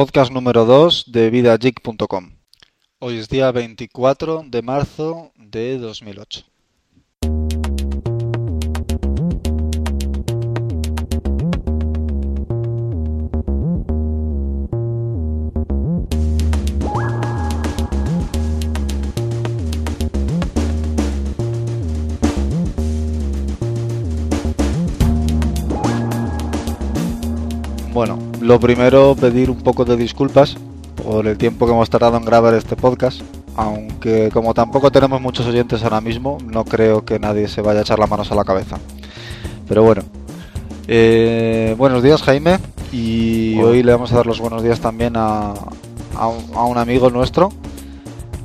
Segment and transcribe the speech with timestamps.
[0.00, 2.30] podcast número 2 de vidageek.com.
[3.00, 6.46] Hoy es día 24 de marzo de 2008.
[28.40, 30.56] Lo primero pedir un poco de disculpas
[31.04, 33.20] por el tiempo que hemos tardado en grabar este podcast,
[33.56, 37.82] aunque como tampoco tenemos muchos oyentes ahora mismo, no creo que nadie se vaya a
[37.82, 38.78] echar las manos a la cabeza.
[39.68, 40.02] Pero bueno,
[40.88, 42.58] eh, buenos días Jaime,
[42.92, 45.54] y hoy le vamos a dar los buenos días también a,
[46.16, 47.50] a, un, a un amigo nuestro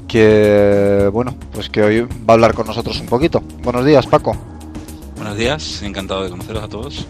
[0.07, 3.41] que, bueno, pues que hoy va a hablar con nosotros un poquito.
[3.63, 4.35] Buenos días Paco.
[5.15, 7.07] Buenos días, encantado de conoceros a todos.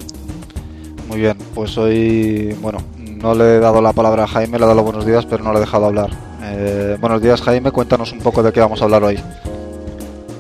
[1.08, 4.68] Muy bien, pues hoy, bueno, no le he dado la palabra a Jaime, le he
[4.68, 6.10] dado los buenos días, pero no le he dejado hablar.
[6.42, 9.20] Eh, buenos días Jaime, cuéntanos un poco de qué vamos a hablar hoy.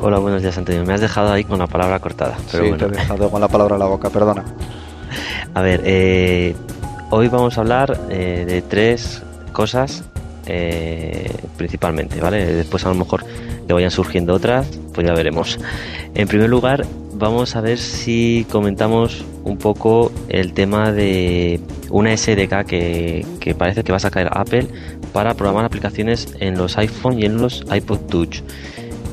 [0.01, 0.83] Hola, buenos días Antonio.
[0.85, 2.37] Me has dejado ahí con la palabra cortada.
[2.51, 2.87] Pero sí, bueno.
[2.87, 4.43] te he dejado con la palabra en la boca, perdona.
[5.53, 6.55] A ver, eh,
[7.09, 10.03] hoy vamos a hablar eh, de tres cosas
[10.47, 12.45] eh, principalmente, ¿vale?
[12.45, 13.23] Después a lo mejor
[13.67, 15.59] le vayan surgiendo otras, pues ya veremos.
[16.13, 16.85] En primer lugar,
[17.17, 23.83] vamos a ver si comentamos un poco el tema de una SDK que, que parece
[23.83, 24.67] que va a sacar Apple
[25.13, 28.41] para programar aplicaciones en los iPhone y en los iPod Touch.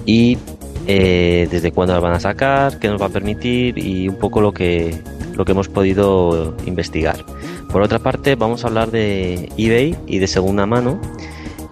[0.05, 0.39] Y
[0.87, 4.41] eh, desde cuándo la van a sacar, qué nos va a permitir y un poco
[4.41, 5.01] lo que,
[5.35, 7.25] lo que hemos podido investigar.
[7.71, 11.01] Por otra parte, vamos a hablar de eBay y de segunda mano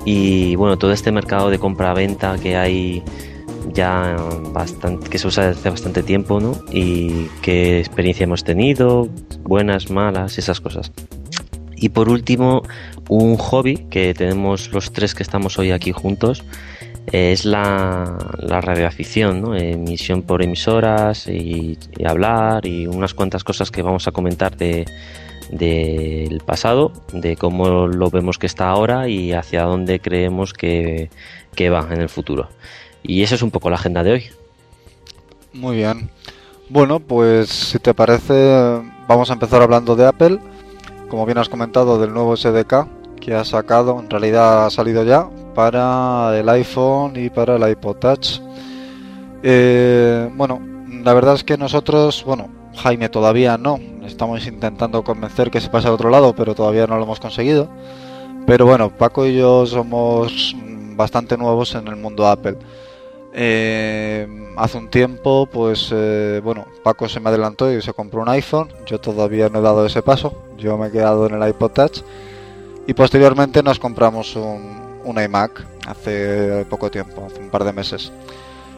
[0.05, 3.03] y bueno, todo este mercado de compra-venta que hay
[3.72, 4.16] ya
[4.53, 6.53] bastante, que se usa desde hace bastante tiempo, ¿no?
[6.72, 9.08] Y qué experiencia hemos tenido,
[9.42, 10.92] buenas, malas, esas cosas.
[11.77, 12.62] Y por último,
[13.08, 16.44] un hobby que tenemos los tres que estamos hoy aquí juntos
[17.12, 19.56] eh, es la, radioafición, ¿no?
[19.56, 24.87] emisión por emisoras y, hablar y unas cuantas cosas que vamos a comentar de
[25.50, 31.10] del pasado, de cómo lo vemos que está ahora y hacia dónde creemos que
[31.59, 32.49] va en el futuro.
[33.03, 34.25] Y esa es un poco la agenda de hoy.
[35.53, 36.11] Muy bien.
[36.69, 40.38] Bueno, pues si te parece, vamos a empezar hablando de Apple.
[41.09, 42.87] Como bien has comentado, del nuevo SDK
[43.21, 47.97] que ha sacado, en realidad ha salido ya para el iPhone y para el iPod
[47.97, 48.41] Touch.
[49.43, 50.61] Eh, bueno,
[51.05, 55.88] la verdad es que nosotros, bueno, Jaime todavía no, estamos intentando convencer que se pase
[55.88, 57.69] al otro lado, pero todavía no lo hemos conseguido.
[58.47, 60.56] Pero bueno, Paco y yo somos
[60.97, 62.56] bastante nuevos en el mundo Apple.
[63.33, 64.27] Eh,
[64.57, 68.69] hace un tiempo, pues eh, bueno, Paco se me adelantó y se compró un iPhone.
[68.87, 70.35] Yo todavía no he dado ese paso.
[70.59, 72.03] Yo me he quedado en el iPod Touch.
[72.87, 78.13] Y posteriormente nos compramos un, iMac hace poco tiempo, hace un par de meses.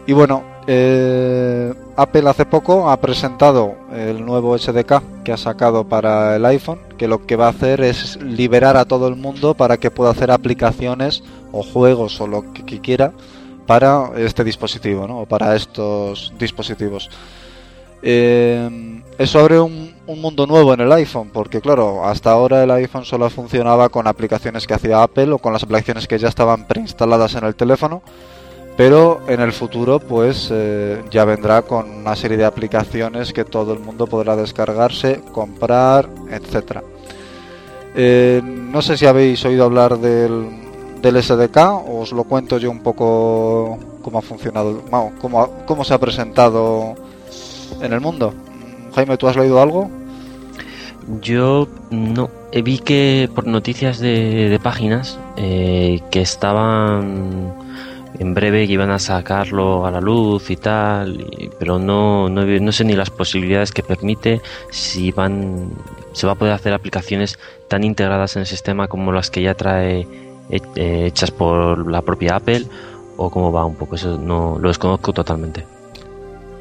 [0.06, 6.36] Y bueno, eh, Apple hace poco ha presentado el nuevo SDK que ha sacado para
[6.36, 9.76] el iPhone, que lo que va a hacer es liberar a todo el mundo para
[9.76, 13.12] que pueda hacer aplicaciones o juegos o lo que quiera
[13.66, 15.24] para este dispositivo, ¿no?
[15.26, 17.10] para estos dispositivos.
[18.02, 22.70] Eh, eso abre un, un, mundo nuevo en el iPhone, porque claro, hasta ahora el
[22.72, 26.66] iPhone solo funcionaba con aplicaciones que hacía Apple o con las aplicaciones que ya estaban
[26.66, 28.02] preinstaladas en el teléfono
[28.76, 33.72] pero en el futuro pues eh, ya vendrá con una serie de aplicaciones que todo
[33.72, 36.82] el mundo podrá descargarse, comprar, etcétera.
[37.94, 40.46] Eh, no sé si habéis oído hablar del,
[41.02, 41.58] del SDK,
[41.88, 46.94] os lo cuento yo un poco cómo ha funcionado, bueno, cómo, cómo se ha presentado
[47.80, 48.32] en el mundo.
[48.94, 49.90] Jaime, ¿tú has leído algo?
[51.20, 52.30] Yo no,
[52.64, 57.52] vi que por noticias de, páginas eh, que estaban
[58.18, 61.26] en breve que iban a sacarlo a la luz y tal,
[61.58, 64.40] pero no, no, no, sé ni las posibilidades que permite,
[64.70, 65.70] si van
[66.12, 67.38] se va a poder hacer aplicaciones
[67.68, 72.36] tan integradas en el sistema como las que ya trae eh, hechas por la propia
[72.36, 72.66] Apple
[73.16, 75.66] o cómo va un poco, eso no lo desconozco totalmente.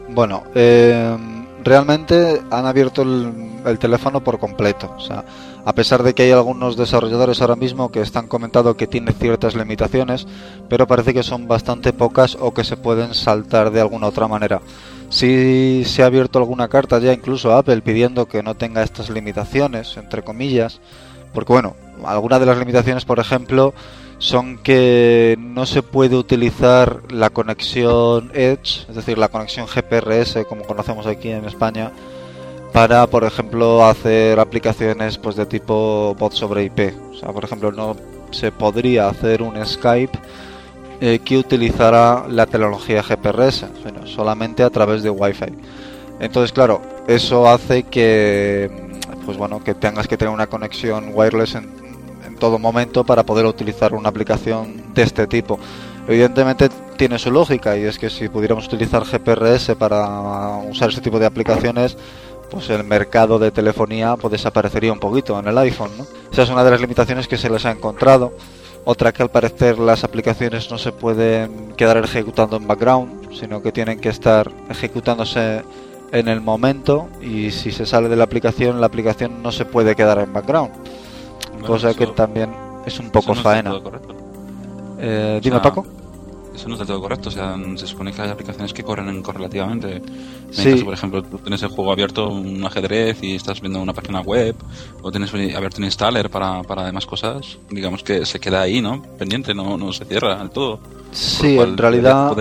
[0.09, 1.17] Bueno, eh,
[1.63, 3.31] realmente han abierto el,
[3.65, 5.23] el, teléfono por completo, o sea,
[5.63, 9.55] a pesar de que hay algunos desarrolladores ahora mismo que están comentando que tiene ciertas
[9.55, 10.27] limitaciones,
[10.67, 14.61] pero parece que son bastante pocas o que se pueden saltar de alguna otra manera.
[15.09, 19.09] Si se ha abierto alguna carta ya incluso a Apple pidiendo que no tenga estas
[19.09, 20.79] limitaciones, entre comillas,
[21.33, 21.75] porque bueno,
[22.05, 23.73] algunas de las limitaciones, por ejemplo,
[24.17, 30.63] son que no se puede utilizar la conexión Edge, es decir, la conexión GPRS como
[30.63, 31.91] conocemos aquí en España,
[32.71, 36.93] para, por ejemplo, hacer aplicaciones pues de tipo bot sobre IP.
[37.11, 37.95] O sea, por ejemplo, no
[38.31, 40.17] se podría hacer un Skype
[41.01, 45.53] eh, que utilizara la tecnología GPRS, bueno, solamente a través de Wi-Fi.
[46.19, 48.90] Entonces, claro, eso hace que,
[49.25, 51.69] pues bueno, que tengas que tener una conexión wireless en,
[52.25, 55.59] en todo momento para poder utilizar una aplicación de este tipo.
[56.07, 61.19] Evidentemente tiene su lógica y es que si pudiéramos utilizar GPRS para usar ese tipo
[61.19, 61.97] de aplicaciones,
[62.49, 66.05] pues el mercado de telefonía pues desaparecería un poquito en el iPhone, ¿no?
[66.31, 68.33] Esa es una de las limitaciones que se les ha encontrado.
[68.83, 73.71] Otra que al parecer las aplicaciones no se pueden quedar ejecutando en background, sino que
[73.71, 75.63] tienen que estar ejecutándose
[76.11, 79.95] en el momento y si se sale de la aplicación, la aplicación no se puede
[79.95, 80.71] quedar en background.
[81.53, 82.51] Bueno, cosa que también
[82.85, 83.69] es un poco eso no faena.
[83.71, 84.15] todo correcto.
[84.99, 85.85] Eh, dime sea, Paco.
[86.53, 87.29] Eso no está todo correcto.
[87.29, 89.95] O sea, se supone que hay aplicaciones que corren en correlativamente.
[89.97, 90.03] En
[90.51, 90.71] Sí.
[90.73, 94.19] caso, por ejemplo, tú tienes el juego abierto, un ajedrez, y estás viendo una página
[94.19, 94.55] web,
[95.01, 99.01] o tienes abierto un installer para, para demás cosas, digamos que se queda ahí, ¿no?
[99.17, 100.79] Pendiente, no, no se cierra del todo.
[101.13, 102.35] Sí, cual en realidad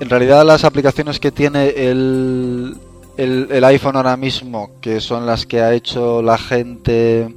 [0.00, 2.74] En realidad las aplicaciones que tiene el,
[3.18, 7.36] el, iPhone ahora mismo, que son las que ha hecho la gente,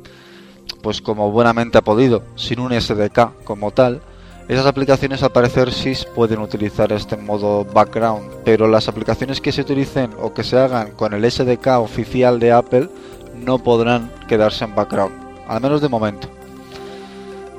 [0.81, 4.01] pues como buenamente ha podido, sin un SDK como tal,
[4.47, 9.61] esas aplicaciones al parecer sí pueden utilizar este modo background, pero las aplicaciones que se
[9.61, 12.87] utilicen o que se hagan con el SDK oficial de Apple
[13.35, 15.13] no podrán quedarse en background,
[15.49, 16.29] al menos de momento.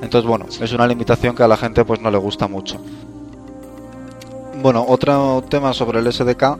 [0.01, 2.81] Entonces bueno, es una limitación que a la gente pues no le gusta mucho.
[4.65, 6.57] Bueno, otro tema sobre el SDK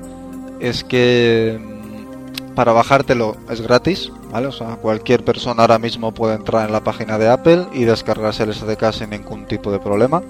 [0.61, 4.51] es que mm, para bajártelo es gratis, ¿vale?
[4.83, 8.93] Cualquier persona ahora mismo puede entrar en la página de Apple y descargarse el SDK
[8.93, 10.23] sin ningún tipo de problema.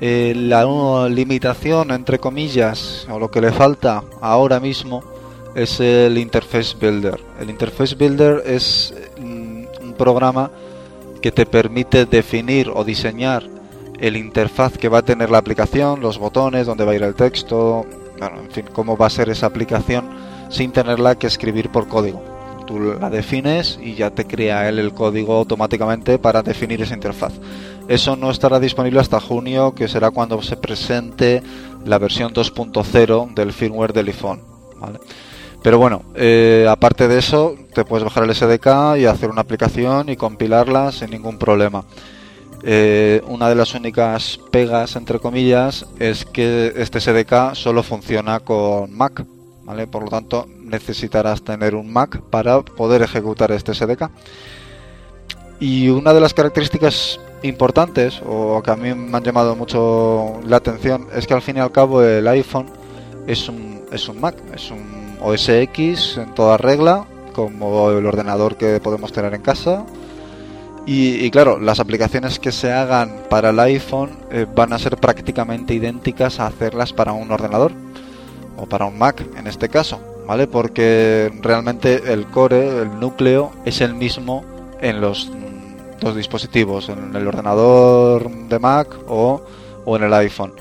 [0.00, 5.04] Eh, la limitación, entre comillas, o lo que le falta ahora mismo
[5.54, 7.20] es el Interface Builder.
[7.38, 10.50] El Interface Builder es mm, un programa
[11.20, 13.61] que te permite definir o diseñar
[14.02, 17.14] el interfaz que va a tener la aplicación, los botones, dónde va a ir el
[17.14, 17.86] texto,
[18.18, 20.10] bueno, en fin, cómo va a ser esa aplicación
[20.50, 22.20] sin tenerla que escribir por código.
[22.66, 27.32] Tú la defines y ya te crea él el código automáticamente para definir esa interfaz.
[27.86, 31.40] Eso no estará disponible hasta junio, que será cuando se presente
[31.84, 34.40] la versión 2.0 del firmware del iPhone.
[34.80, 34.98] ¿vale?
[35.62, 40.08] Pero bueno, eh, aparte de eso, te puedes bajar el SDK y hacer una aplicación
[40.08, 41.84] y compilarla sin ningún problema.
[42.64, 48.96] Eh, una de las únicas pegas, entre comillas, es que este SDK solo funciona con
[48.96, 49.24] Mac,
[49.64, 49.86] ¿vale?
[49.86, 54.10] Por lo tanto, necesitarás tener un Mac para poder ejecutar este SDK.
[55.58, 60.56] Y una de las características importantes, o que a mí me han llamado mucho la
[60.56, 62.66] atención, es que al fin y al cabo el iPhone
[63.26, 68.56] es un, es un Mac, es un OS X en toda regla, como el ordenador
[68.56, 69.84] que podemos tener en casa,
[70.86, 74.96] y, y claro, las aplicaciones que se hagan para el iPhone eh, van a ser
[74.96, 77.72] prácticamente idénticas a hacerlas para un ordenador
[78.56, 80.46] o para un Mac en este caso, ¿vale?
[80.46, 84.44] Porque realmente el core, el núcleo, es el mismo
[84.80, 85.30] en los
[86.00, 89.40] dos dispositivos, en el ordenador de Mac o,
[89.84, 90.52] o en el iPhone.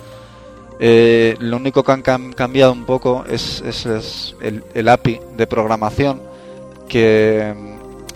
[0.79, 4.35] Eh, lo único que han cam- cambiado un poco es, es-
[4.73, 6.21] el API de programación
[6.87, 7.53] que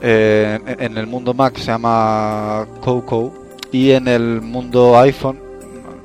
[0.02, 3.34] eh, en- el mundo Mac se llama Coco
[3.72, 5.40] y en el mundo iPhone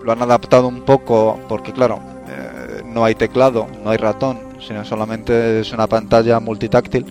[0.05, 4.85] lo han adaptado un poco porque claro eh, no hay teclado no hay ratón sino
[4.85, 7.07] solamente es una pantalla multitáctil.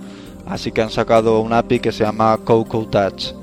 [0.48, 3.34] Así que han sacado un API que se llama Coco Touch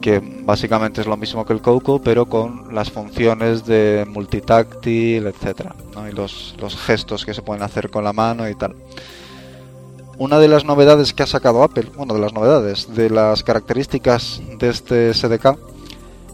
[0.00, 5.74] que básicamente es lo mismo que el Coco pero con las funciones de multitáctil etcétera
[6.10, 6.54] y los
[6.84, 8.74] gestos que se pueden hacer con la mano y tal
[10.18, 14.40] una de las novedades que ha sacado Apple, bueno, de las novedades, de las características
[14.58, 15.58] de este SDK,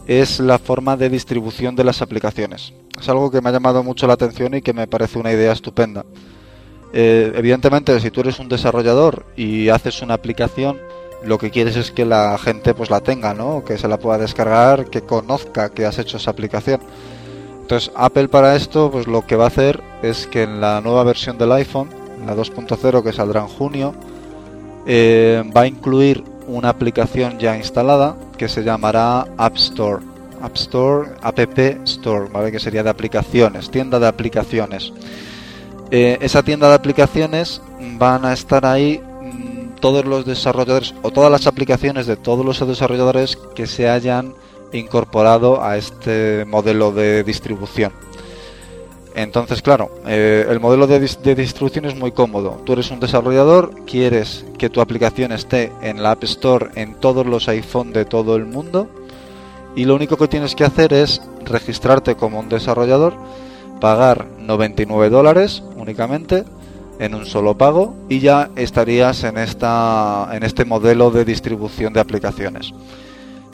[0.07, 2.73] es la forma de distribución de las aplicaciones.
[2.99, 5.51] Es algo que me ha llamado mucho la atención y que me parece una idea
[5.51, 6.05] estupenda.
[6.91, 10.79] Eh, evidentemente, si tú eres un desarrollador y haces una aplicación,
[11.23, 13.63] lo que quieres es que la gente pues la tenga, ¿no?
[13.63, 16.81] Que se la pueda descargar, que conozca que has hecho esa aplicación.
[17.61, 21.03] Entonces, Apple para esto, pues lo que va a hacer es que en la nueva
[21.03, 21.89] versión del iPhone,
[22.25, 23.93] la 2.0 que saldrá en junio,
[24.85, 30.03] eh, va a incluir una aplicación ya instalada que se llamará App Store.
[30.41, 31.39] App Store, App
[31.85, 32.51] Store, ¿vale?
[32.51, 34.93] Que sería de aplicaciones, tienda de aplicaciones.
[35.91, 37.61] Eh, esa tienda de aplicaciones
[37.97, 42.65] van a estar ahí mm, todos los desarrolladores o todas las aplicaciones de todos los
[42.65, 44.33] desarrolladores que se hayan
[44.71, 47.91] incorporado a este modelo de distribución.
[49.15, 52.61] Entonces, claro, eh, el modelo de, de, distribución es muy cómodo.
[52.65, 57.25] Tú eres un desarrollador, quieres que tu aplicación esté en la App Store en todos
[57.25, 58.87] los iPhone de todo el mundo
[59.75, 63.15] y lo único que tienes que hacer es registrarte como un desarrollador,
[63.79, 66.43] pagar 99 dólares únicamente
[66.99, 72.01] en un solo pago y ya estarías en, esta, en este modelo de distribución de
[72.01, 72.73] aplicaciones.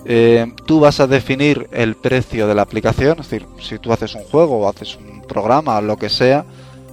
[0.06, 4.14] Eh, tú vas a definir el precio de la aplicación, es decir, si tú haces
[4.16, 6.46] un juego o haces un programa, lo que sea,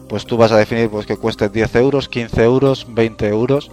[0.09, 3.71] pues tú vas a definir pues, que cueste 10 euros, 15 euros, 20 euros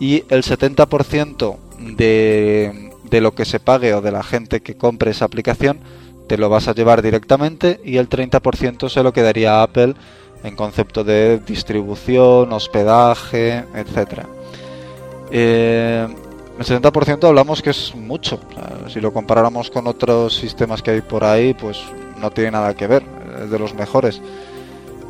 [0.00, 1.56] y el 70%
[1.96, 5.80] de, de lo que se pague o de la gente que compre esa aplicación
[6.28, 9.94] te lo vas a llevar directamente y el 30% se lo quedaría a Apple
[10.44, 13.64] en concepto de distribución, hospedaje.
[15.30, 16.06] Eh,
[16.58, 18.40] el 70% hablamos que es mucho.
[18.88, 21.80] si lo comparáramos con otros sistemas que hay por ahí, pues
[22.20, 23.04] no tiene nada que ver.
[23.44, 24.20] Es de los mejores.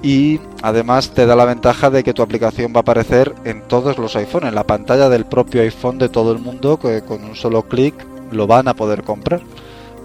[0.02, 3.96] Y además te da la ventaja de que tu aplicación va a aparecer en todos
[3.96, 7.34] los iPhones, en la pantalla del propio iPhone de todo el mundo, que con un
[7.34, 7.94] solo clic
[8.30, 9.40] lo van a poder comprar.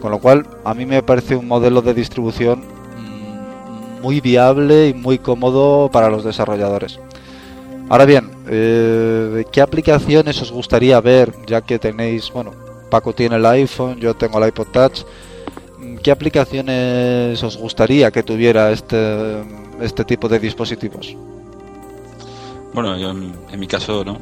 [0.02, 4.94] Con lo cual, a mí me parece un modelo de distribución mm, muy viable y
[4.94, 7.00] muy cómodo para los desarrolladores.
[7.94, 11.32] Ahora bien, eh, ¿qué aplicaciones os gustaría ver?
[11.46, 12.50] Ya que tenéis, bueno,
[12.90, 15.04] Paco tiene el iPhone, yo tengo el iPod Touch.
[16.02, 19.44] ¿Qué aplicaciones os gustaría que tuviera este,
[19.80, 21.16] este tipo de dispositivos?
[22.74, 24.18] Bueno, yo en, mi caso, ¿no?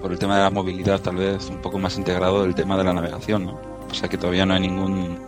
[0.00, 2.84] Por el tema de la movilidad, tal vez un poco más integrado el tema de
[2.84, 3.58] la navegación, ¿no?
[3.90, 5.18] O sea que todavía no hay ningún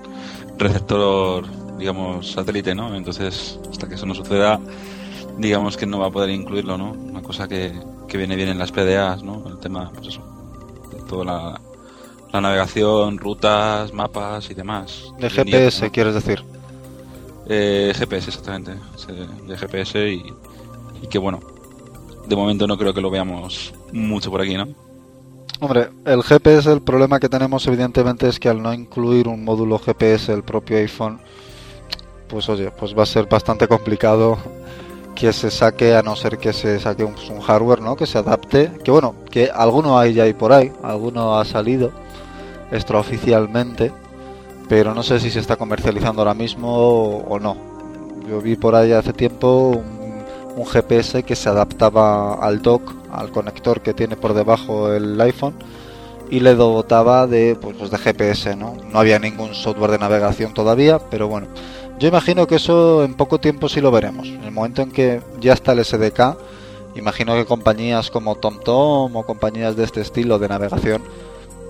[0.58, 1.44] receptor,
[1.76, 2.94] digamos, satélite, ¿no?
[2.94, 4.60] Entonces, hasta que eso no suceda,
[5.38, 6.92] digamos que no va a poder incluirlo, ¿no?
[6.92, 7.72] Una cosa que,
[8.08, 9.44] que viene bien en las PDAs, ¿no?
[9.48, 10.22] El tema, pues eso,
[10.92, 11.60] de toda la,
[12.32, 15.12] la navegación, rutas, mapas y demás.
[15.18, 16.44] De GPS, quieres decir.
[17.48, 18.74] Eh, GPS, exactamente.
[19.46, 20.24] De GPS y,
[21.02, 21.40] y que bueno,
[22.26, 24.68] de momento no creo que lo veamos mucho por aquí, ¿no?
[25.60, 29.78] Hombre, el GPS, el problema que tenemos evidentemente es que al no incluir un módulo
[29.78, 31.20] GPS el propio iPhone,
[32.28, 34.36] pues oye, pues va a ser bastante complicado
[35.14, 37.96] que se saque, a no ser que se saque un, hardware, ¿no?
[37.96, 38.72] Que se adapte.
[38.82, 41.92] Que bueno, que alguno hay ya ahí por ahí, alguno ha salido
[42.70, 43.92] extraoficialmente,
[44.68, 47.56] pero no sé si se está comercializando ahora mismo o, no.
[48.28, 49.82] Yo vi por ahí hace tiempo
[50.56, 55.54] un, GPS que se adaptaba al dock, al conector que tiene por debajo el iPhone
[56.30, 58.76] y le dotaba de pues, pues de GPS, ¿no?
[58.90, 61.48] No había ningún software de navegación todavía, pero bueno
[61.98, 64.26] yo imagino que eso en poco tiempo sí lo veremos.
[64.26, 66.36] En el momento en que ya está el SDK,
[66.96, 71.02] imagino que compañías como TomTom o compañías de este estilo de navegación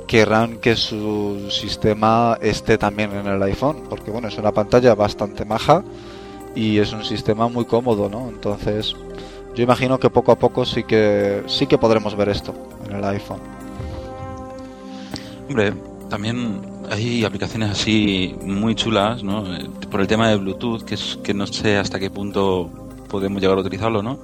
[0.06, 5.44] querrán que su sistema esté también en el iPhone, porque bueno, es una pantalla bastante
[5.44, 5.82] maja
[6.54, 8.28] y es un sistema muy cómodo, ¿no?
[8.28, 8.94] Entonces,
[9.54, 12.54] yo imagino que poco a poco sí que sí que podremos ver esto
[12.88, 13.40] en el iPhone.
[15.48, 15.74] Hombre,
[16.08, 19.44] también hay aplicaciones así muy chulas, ¿no?
[19.90, 22.70] Por el tema de Bluetooth, que es que no sé hasta qué punto
[23.08, 24.18] podemos llegar a utilizarlo, ¿no?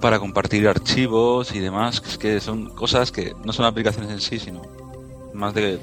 [0.00, 4.62] Para compartir archivos y demás, que son cosas que no son aplicaciones en sí, sino
[5.34, 5.78] más de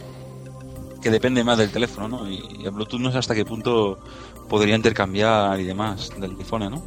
[1.02, 2.30] que depende más del teléfono, ¿no?
[2.30, 4.00] Y, el Bluetooth no sé hasta qué punto
[4.50, 6.84] podría intercambiar y demás del iPhone, ¿no?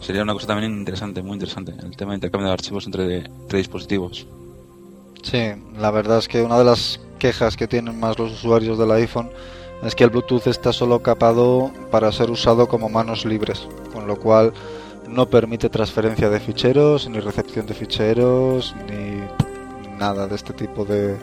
[0.00, 3.58] Sería una cosa también interesante, muy interesante, el tema de intercambio de archivos entre, entre
[3.58, 4.26] dispositivos.
[5.22, 5.38] Sí,
[5.76, 9.30] la verdad es que una de las quejas que tienen más los usuarios del iPhone
[9.82, 14.16] es que el Bluetooth está solo capado para ser usado como manos libres, con lo
[14.16, 14.52] cual
[15.08, 19.20] no permite transferencia de ficheros, ni recepción de ficheros, ni
[19.98, 21.16] nada de este tipo de,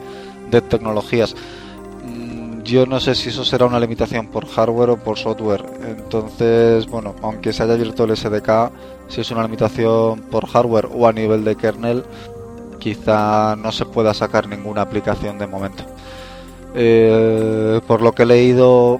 [0.70, 1.36] tecnologías.
[2.06, 5.66] Mm, yo no sé si eso será una limitación por hardware o por software.
[5.86, 8.72] Entonces, bueno, aunque se haya abierto el SDK,
[9.08, 12.04] si es una limitación por hardware o a nivel de kernel,
[12.86, 15.84] quizá no se pueda sacar ninguna aplicación de momento.
[16.75, 19.00] Eh, por lo que he leído,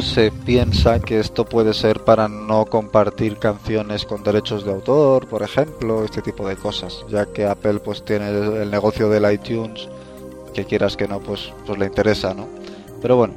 [0.00, 5.42] se piensa que esto puede ser para no compartir canciones con derechos de autor, por
[5.42, 9.88] ejemplo, este tipo de cosas, ya que Apple pues tiene el negocio del iTunes,
[10.52, 12.46] que quieras que no, pues, pues le interesa, ¿no?
[13.02, 13.34] Pero bueno,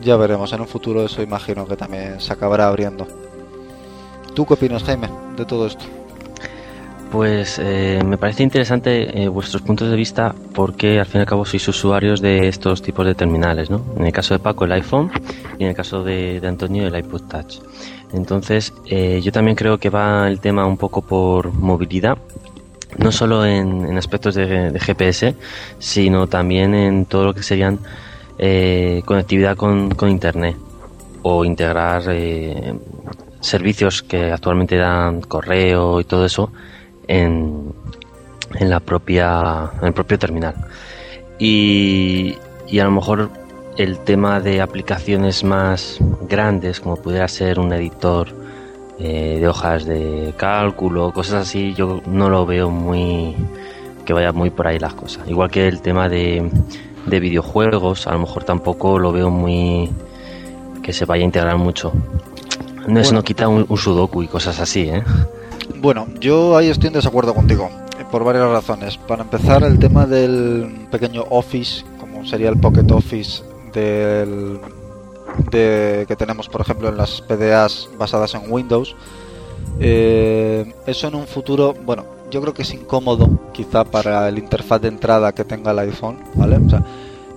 [0.00, 3.06] ya veremos, en un futuro eso imagino que también se acabará abriendo.
[4.34, 5.84] ¿Tú qué opinas, Jaime, de todo esto?
[7.10, 11.26] Pues eh, me parece interesante eh, vuestros puntos de vista porque al fin y al
[11.26, 13.84] cabo sois usuarios de estos tipos de terminales, ¿no?
[13.96, 15.10] En el caso de Paco el iPhone
[15.56, 17.60] y en el caso de, Antonio el iPod Touch.
[18.12, 22.18] Entonces eh, yo también creo que va el tema un poco por movilidad,
[22.98, 25.36] no solo en, aspectos de, GPS,
[25.78, 27.78] sino también en todo lo que serían
[29.06, 30.56] conectividad con, con Internet
[31.22, 32.02] o integrar
[33.40, 36.50] servicios que actualmente dan correo y todo eso
[37.08, 37.72] en,
[38.54, 40.54] en la propia en el propio terminal.
[41.38, 42.36] Y,
[42.68, 43.30] y a lo mejor
[43.76, 45.98] el tema de aplicaciones más
[46.28, 48.28] grandes como pudiera ser un editor
[48.98, 53.36] eh, de hojas de cálculo cosas así yo no lo veo muy
[54.06, 55.28] que vaya muy por ahí las cosas.
[55.28, 56.48] Igual que el tema de,
[57.06, 59.90] de videojuegos a lo mejor tampoco lo veo muy
[60.82, 61.92] que se vaya a integrar mucho.
[62.86, 65.02] No, eso no quita un, un sudoku y cosas así ¿eh?
[65.86, 68.96] Bueno, yo ahí estoy en desacuerdo contigo, eh, por varias razones.
[68.96, 74.58] Para empezar, el tema del pequeño Office, como sería el Pocket Office del,
[75.48, 78.96] de, que tenemos, por ejemplo, en las PDAs basadas en Windows,
[79.78, 84.80] eh, eso en un futuro, bueno, yo creo que es incómodo, quizá para el interfaz
[84.80, 86.56] de entrada que tenga el iPhone, ¿vale?
[86.56, 86.82] O sea,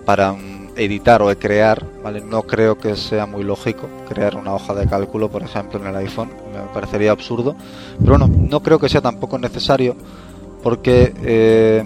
[0.05, 0.35] para
[0.79, 2.21] editar o crear, ¿vale?
[2.21, 5.95] No creo que sea muy lógico crear una hoja de cálculo, por ejemplo, en el
[5.97, 7.55] iPhone, me parecería absurdo.
[7.99, 9.95] Pero bueno, no creo que sea tampoco necesario
[10.63, 11.83] porque eh,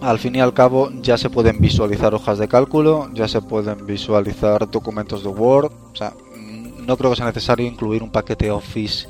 [0.00, 3.86] al fin y al cabo ya se pueden visualizar hojas de cálculo, ya se pueden
[3.86, 6.12] visualizar documentos de Word, o sea,
[6.86, 9.08] no creo que sea necesario incluir un paquete Office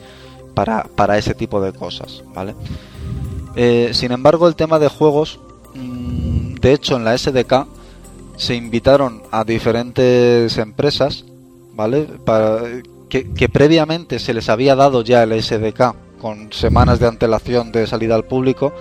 [0.54, 2.54] para, para ese tipo de cosas, ¿vale?
[3.56, 5.40] Eh, sin embargo, el tema de juegos,
[5.74, 7.66] mm, de hecho, en la SDK
[8.36, 11.24] se invitaron a diferentes empresas,
[11.74, 12.06] ¿vale?
[12.24, 12.60] Para,
[13.08, 18.14] que, previamente se les había dado ya el SDK con semanas de antelación de salida
[18.14, 18.72] al público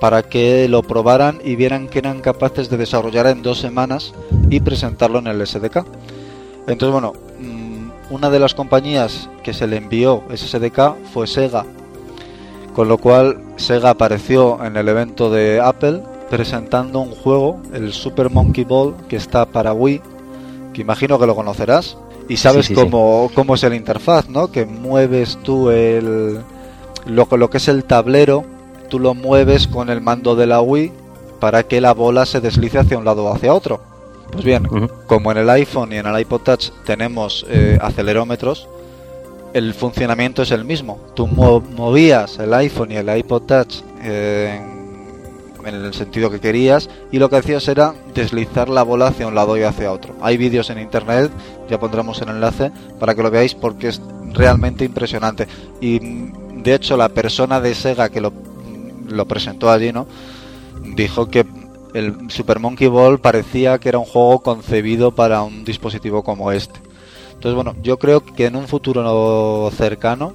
[0.00, 4.14] para que lo probaran y vieran que eran capaces de desarrollar en dos semanas
[4.50, 5.84] y presentarlo en el SDK.
[6.66, 11.64] Entonces, bueno, mm, una de las compañías que se le envió ese SDK fue Sega,
[12.74, 18.30] con lo cual Sega apareció en el evento de Apple presentando un juego, el Super
[18.30, 20.00] Monkey Ball, que está para Wii,
[20.72, 21.96] que imagino que lo conocerás.
[22.28, 24.50] Y sabes Sí, sí, cómo, cómo es el interfaz, ¿no?
[24.52, 26.40] Que mueves tú el
[27.06, 28.44] lo, lo que es el tablero,
[28.90, 30.92] tú lo mueves con el mando de la Wii
[31.40, 33.80] para que la bola se deslice hacia un lado o hacia otro.
[34.30, 34.68] Pues bien,
[35.06, 38.68] como en el iPhone y en el iPod Touch tenemos eh, acelerómetros,
[39.54, 40.98] el funcionamiento es el mismo.
[41.14, 44.77] Tú mo- movías el iPhone y el iPod Touch eh, en,
[45.68, 49.34] en el sentido que querías y lo que hacías era deslizar la bola hacia un
[49.34, 50.14] lado y hacia otro.
[50.20, 51.30] Hay vídeos en internet,
[51.68, 54.00] ya pondremos el enlace para que lo veáis porque es
[54.32, 55.46] realmente impresionante.
[55.80, 58.32] Y mm, de hecho la persona de Sega que lo,
[59.08, 60.06] lo presentó allí, ¿no?
[60.94, 61.46] Dijo que
[61.94, 66.80] el Super Monkey Ball parecía que era un juego concebido para un dispositivo como este.
[67.32, 70.32] Entonces, bueno, yo creo que en un futuro no cercano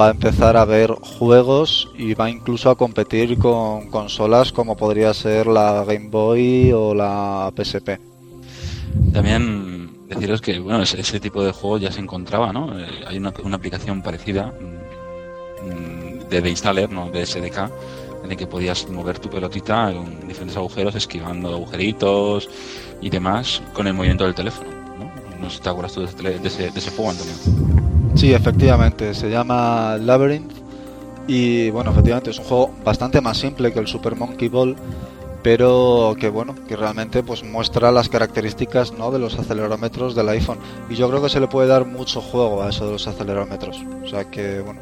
[0.00, 5.14] va a empezar a haber juegos y va incluso a competir con consolas como podría
[5.14, 8.00] ser la Game Boy o la PSP.
[9.12, 12.78] También deciros que bueno ese, tipo de juego ya se encontraba, ¿no?
[12.78, 14.52] Eh, hay una, una aplicación parecida
[15.62, 17.70] mm, de, de installer, no de SDK,
[18.24, 22.48] en el que podías mover tu pelotita en diferentes agujeros, esquivando agujeritos
[23.00, 24.73] y demás con el movimiento del teléfono.
[25.50, 27.34] Si te acuerdas tú de ese, juego, Antonio.
[28.14, 30.52] Sí, efectivamente, se llama Labyrinth
[31.26, 34.76] y bueno, efectivamente es un juego bastante más simple que el Super Monkey Ball,
[35.42, 39.10] pero que bueno, que realmente pues muestra las características ¿no?
[39.10, 42.62] de los acelerómetros del iPhone y yo creo que se le puede dar mucho juego
[42.62, 44.80] a eso de los acelerómetros, o sea que bueno,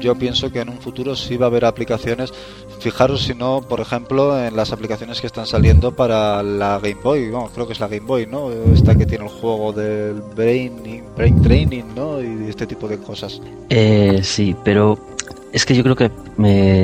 [0.00, 2.32] yo pienso que en un futuro sí va a haber aplicaciones.
[2.80, 7.30] Fijaros si no, por ejemplo, en las aplicaciones que están saliendo para la Game Boy,
[7.30, 8.50] bueno, creo que es la Game Boy, ¿no?
[8.72, 12.20] Esta que tiene el juego del Brain, brain Training, ¿no?
[12.20, 13.40] Y este tipo de cosas.
[13.70, 14.98] Eh, sí, pero
[15.54, 16.08] es que yo creo que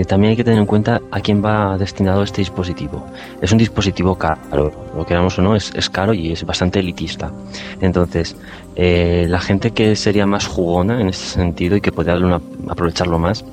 [0.07, 3.05] también hay que tener en cuenta a quién va destinado este dispositivo.
[3.43, 7.33] Es un dispositivo caro, lo queramos o no, es, caro y es bastante elitista.
[7.81, 8.37] Entonces,
[8.77, 12.41] eh, la gente que sería más jugona en este sentido y que podría darle una-
[12.69, 13.45] aprovecharlo más,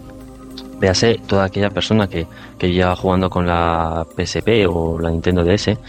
[0.79, 2.27] véase toda aquella persona que,
[2.59, 5.79] que lleva jugando con la PSP o la Nintendo DS,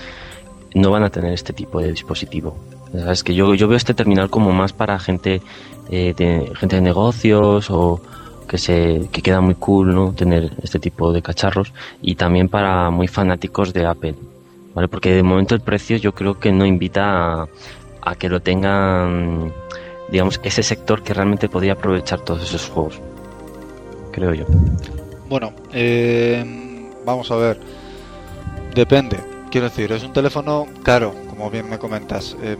[0.74, 2.56] no van a tener este tipo de dispositivo.
[2.94, 5.42] Es que yo, veo este terminal como más para gente,
[5.90, 6.14] eh,
[6.58, 8.00] gente de negocios o
[8.48, 12.90] que se que queda muy cool no tener este tipo de cacharros y también para
[12.90, 14.14] muy fanáticos de Apple
[14.74, 17.48] vale porque de momento el precio yo creo que no invita a,
[18.02, 19.52] a que lo tengan
[20.10, 23.00] digamos ese sector que realmente podría aprovechar todos esos juegos
[24.12, 24.46] creo yo
[25.28, 26.42] Bueno, eh,
[27.04, 27.60] vamos a ver.
[28.74, 29.18] Depende.
[29.50, 32.36] Quiero decir, es un teléfono caro, como bien me comentas.
[32.42, 32.56] Eh,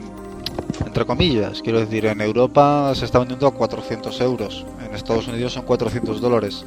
[0.84, 4.66] entre comillas, quiero decir, en Europa se está vendiendo a 400 euros.
[4.84, 6.64] En Estados Unidos son 400 dólares.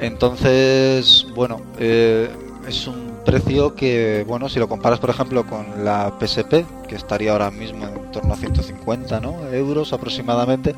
[0.00, 2.28] Entonces, bueno, eh,
[2.66, 7.32] es un precio que, bueno, si lo comparas, por ejemplo, con la PSP, que estaría
[7.32, 9.48] ahora mismo en torno a 150 ¿no?
[9.52, 10.74] euros aproximadamente,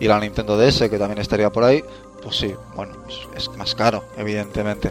[0.00, 1.82] y la Nintendo DS, que también estaría por ahí,
[2.22, 2.94] pues sí, bueno,
[3.36, 4.90] es más caro, evidentemente.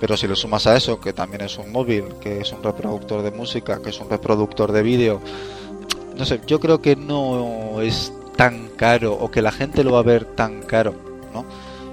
[0.00, 3.22] Pero si le sumas a eso, que también es un móvil, que es un reproductor
[3.22, 5.20] de música, que es un reproductor de vídeo,
[6.16, 10.00] no sé, yo creo que no es tan caro o que la gente lo va
[10.00, 10.94] a ver tan caro,
[11.32, 11.44] ¿no?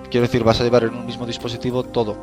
[0.09, 2.17] Quiero decir, vas a llevar en un mismo dispositivo todo.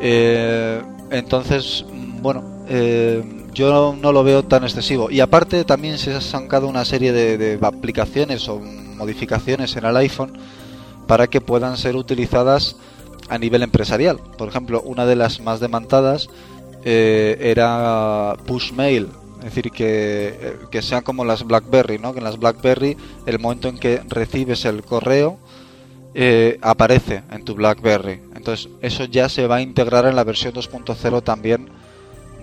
[0.00, 1.84] Eh, entonces,
[2.20, 3.22] bueno, eh,
[3.54, 5.10] yo no lo veo tan excesivo.
[5.10, 10.38] Y aparte también se ha sacado una serie de, aplicaciones o modificaciones en el iPhone
[11.06, 12.76] para que puedan ser utilizadas
[13.28, 14.18] a nivel empresarial.
[14.36, 16.28] Por ejemplo, una de las más demandadas
[16.84, 19.08] eh, era Push Mail,
[19.38, 22.12] es decir, que, que sean como las BlackBerry, ¿no?
[22.12, 22.96] Que en las BlackBerry
[23.26, 25.38] el momento en que recibes el correo
[26.14, 28.20] eh, aparece en tu BlackBerry.
[28.34, 31.68] Entonces eso ya se va a integrar en la versión 2.0 también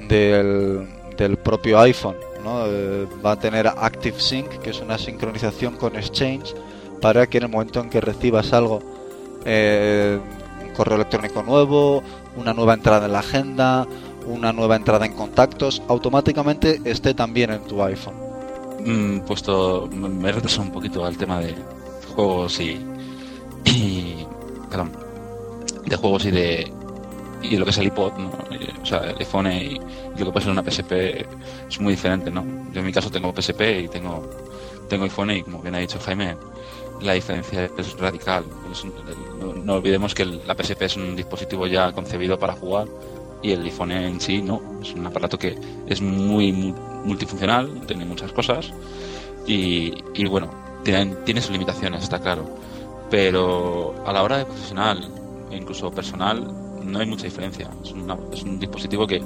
[0.08, 2.16] del, del, propio iPhone.
[2.44, 2.66] ¿no?
[2.68, 6.54] Eh, va a tener Active Sync, que es una sincronización con Exchange,
[7.02, 8.80] para que en el momento en que recibas algo,
[9.46, 10.20] eh,
[10.64, 12.04] un correo electrónico nuevo,
[12.38, 13.88] una nueva entrada en la agenda,
[14.26, 18.16] una nueva entrada en contactos, automáticamente esté también en tu iPhone.
[18.86, 21.56] Mm, puesto, me retraso un poquito al tema de
[22.14, 22.80] juegos y,
[23.66, 24.26] y
[25.86, 26.74] de juegos y de
[27.42, 28.14] y lo que es el iPod,
[28.82, 29.80] o sea, el iPhone y,
[30.18, 30.92] lo que puede ser una PSP
[31.70, 32.44] es muy diferente, ¿no?
[32.72, 34.28] Yo en mi caso tengo PSP y tengo
[34.90, 36.38] tengo iPhone y como bien ha dicho Jaime,
[37.02, 38.46] la diferencia es radical.
[39.64, 42.88] no, olvidemos que la PSP es un dispositivo ya concebido para jugar
[43.42, 45.56] y el iPhone en sí no, es un aparato que
[45.88, 48.72] es muy multifuncional, tiene muchas cosas
[49.46, 50.50] y, y bueno,
[50.84, 52.46] tiene, tiene sus limitaciones, está claro.
[53.10, 55.12] Pero a la hora de profesional
[55.52, 56.48] e incluso personal
[56.84, 57.70] no hay mucha diferencia.
[57.84, 59.22] Es, un dispositivo que,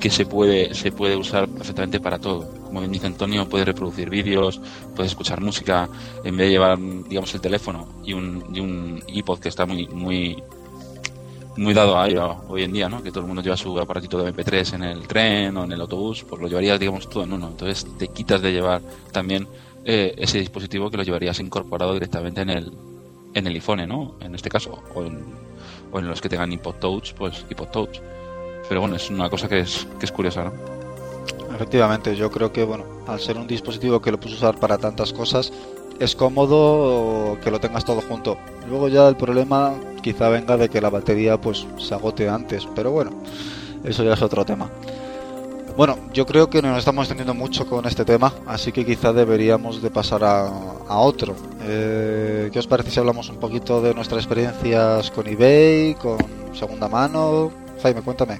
[0.00, 2.50] que se puede se puede usar perfectamente para todo.
[2.64, 4.60] Como bien dice Antonio, puede reproducir vídeos,
[4.94, 5.88] puede escuchar música,
[6.24, 9.86] en vez de llevar, digamos, el teléfono y un, y un iPod que está muy
[9.88, 10.42] muy
[11.56, 13.02] muy dado a ello hoy en día, ¿no?
[13.02, 15.80] Que todo el mundo lleva su aparatito de MP3 en el tren o en el
[15.80, 17.48] autobús, pues lo llevarías, digamos, todo en uno.
[17.48, 19.46] Entonces te quitas de llevar también
[19.84, 22.72] eh, ese dispositivo que lo llevarías incorporado directamente en el,
[23.34, 24.16] en el iPhone, ¿no?
[24.20, 25.24] En este caso, o en,
[25.92, 28.00] o en los que tengan iPod Touch, pues iPod Touch.
[28.68, 30.52] Pero bueno, es una cosa que es, que es curiosa, ¿no?
[31.54, 35.12] Efectivamente, yo creo que, bueno, al ser un dispositivo que lo puedes usar para tantas
[35.12, 35.52] cosas,
[36.00, 38.36] es cómodo que lo tengas todo junto.
[38.68, 42.90] Luego ya el problema quizá venga de que la batería pues se agote antes, pero
[42.90, 43.10] bueno,
[43.84, 44.68] eso ya es otro tema.
[45.78, 49.80] Bueno, yo creo que nos estamos extendiendo mucho con este tema, así que quizá deberíamos
[49.80, 51.34] de pasar a, otro.
[51.62, 56.18] Eh, ¿Qué os parece si hablamos un poquito de nuestras experiencias con eBay, con
[56.52, 57.50] segunda mano?
[57.82, 58.38] Jaime, cuéntame.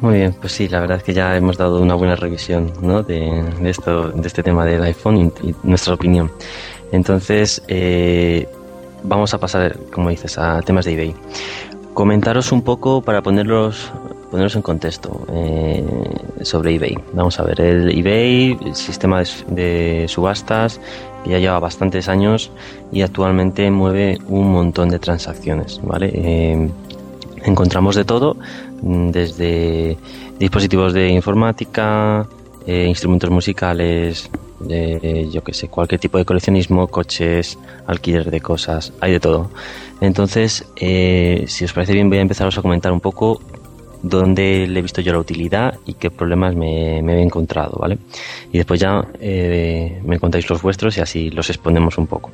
[0.00, 3.02] Muy bien, pues sí, la verdad es que ya hemos dado una buena revisión ¿no?
[3.02, 6.32] de, esto, de este tema del iPhone y, nuestra opinión.
[6.90, 8.48] Entonces, eh,
[9.02, 11.14] vamos a pasar, como dices, a temas de eBay.
[11.94, 13.92] Comentaros un poco para ponerlos
[14.30, 15.84] ponernos en contexto eh,
[16.42, 16.96] sobre eBay.
[17.12, 20.80] Vamos a ver, el eBay, el sistema de, subastas,
[21.26, 22.50] ya lleva bastantes años
[22.92, 26.10] y actualmente mueve un montón de transacciones, ¿vale?
[26.14, 26.70] Eh,
[27.44, 28.36] encontramos de todo,
[28.80, 29.98] desde
[30.38, 32.26] dispositivos de informática,
[32.66, 39.12] eh, instrumentos musicales, yo que sé, cualquier tipo de coleccionismo, coches, alquiler de cosas, hay
[39.12, 39.50] de todo.
[40.00, 43.40] Entonces, si os parece bien, voy a empezaros a comentar un poco
[44.02, 47.98] dónde le he visto yo la utilidad y qué problemas me, he encontrado, ¿vale?
[48.52, 52.30] Y después ya eh, me contáis los vuestros y así los exponemos un poco.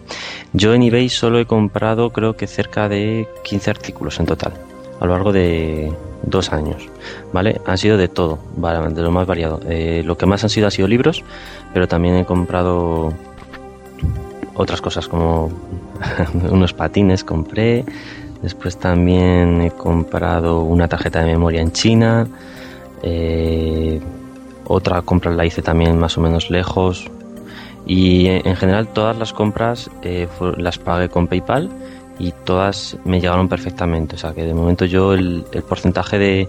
[0.52, 4.52] Yo en eBay solo he comprado creo que cerca de 15 artículos en total,
[5.00, 6.88] a lo largo de dos años,
[7.32, 7.60] ¿vale?
[7.66, 9.60] Han sido de todo, de lo más variado.
[9.68, 11.24] Eh, lo que más han sido ha sido libros,
[11.72, 13.12] pero también he comprado
[14.54, 15.50] otras cosas como
[16.50, 17.84] unos patines compré,
[18.42, 22.26] Después también he comprado una tarjeta de memoria en China.
[23.02, 24.00] Eh,
[24.66, 27.10] otra compra la hice también más o menos lejos.
[27.86, 30.28] Y en general todas las compras eh,
[30.58, 31.70] las pagué con PayPal
[32.18, 34.16] y todas me llegaron perfectamente.
[34.16, 36.48] O sea que de momento yo el, porcentaje de,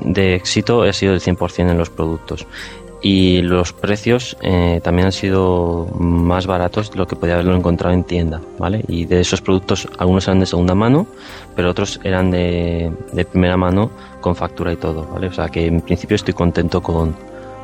[0.00, 2.46] de éxito ha sido del 100% en los productos
[3.00, 7.94] y los precios eh, también han sido más baratos de lo que podía haberlo encontrado
[7.94, 8.84] en tienda, ¿vale?
[8.88, 11.06] Y de esos productos algunos eran de segunda mano,
[11.54, 12.92] pero otros eran de,
[13.30, 15.28] primera mano con factura y todo, ¿vale?
[15.28, 17.14] O sea que en principio estoy contento con,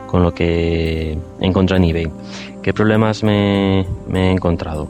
[0.07, 2.13] con lo que he encontrado en eBay.
[2.63, 4.89] ¿Qué problemas me, he encontrado?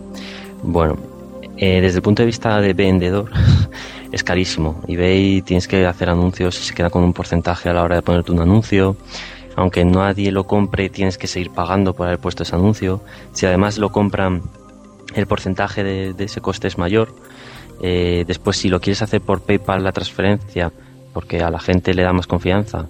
[0.62, 0.96] Bueno,
[1.64, 3.30] eh, desde el punto de vista de vendedor
[4.12, 4.82] es carísimo.
[4.86, 8.32] eBay tienes que hacer anuncios, se queda con un porcentaje a la hora de ponerte
[8.32, 8.96] un anuncio
[9.56, 13.00] aunque nadie lo compre, tienes que seguir pagando por haber puesto ese anuncio.
[13.32, 14.42] Si además lo compran
[15.14, 17.14] el porcentaje de, ese coste es mayor.
[17.80, 20.72] Eh, después, si lo quieres hacer por PayPal la transferencia,
[21.12, 22.88] porque a la gente le da más confianza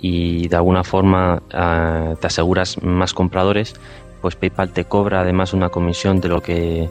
[0.00, 3.74] y de alguna forma ah, te aseguras más compradores,
[4.20, 6.88] pues PayPal te cobra además una comisión de lo que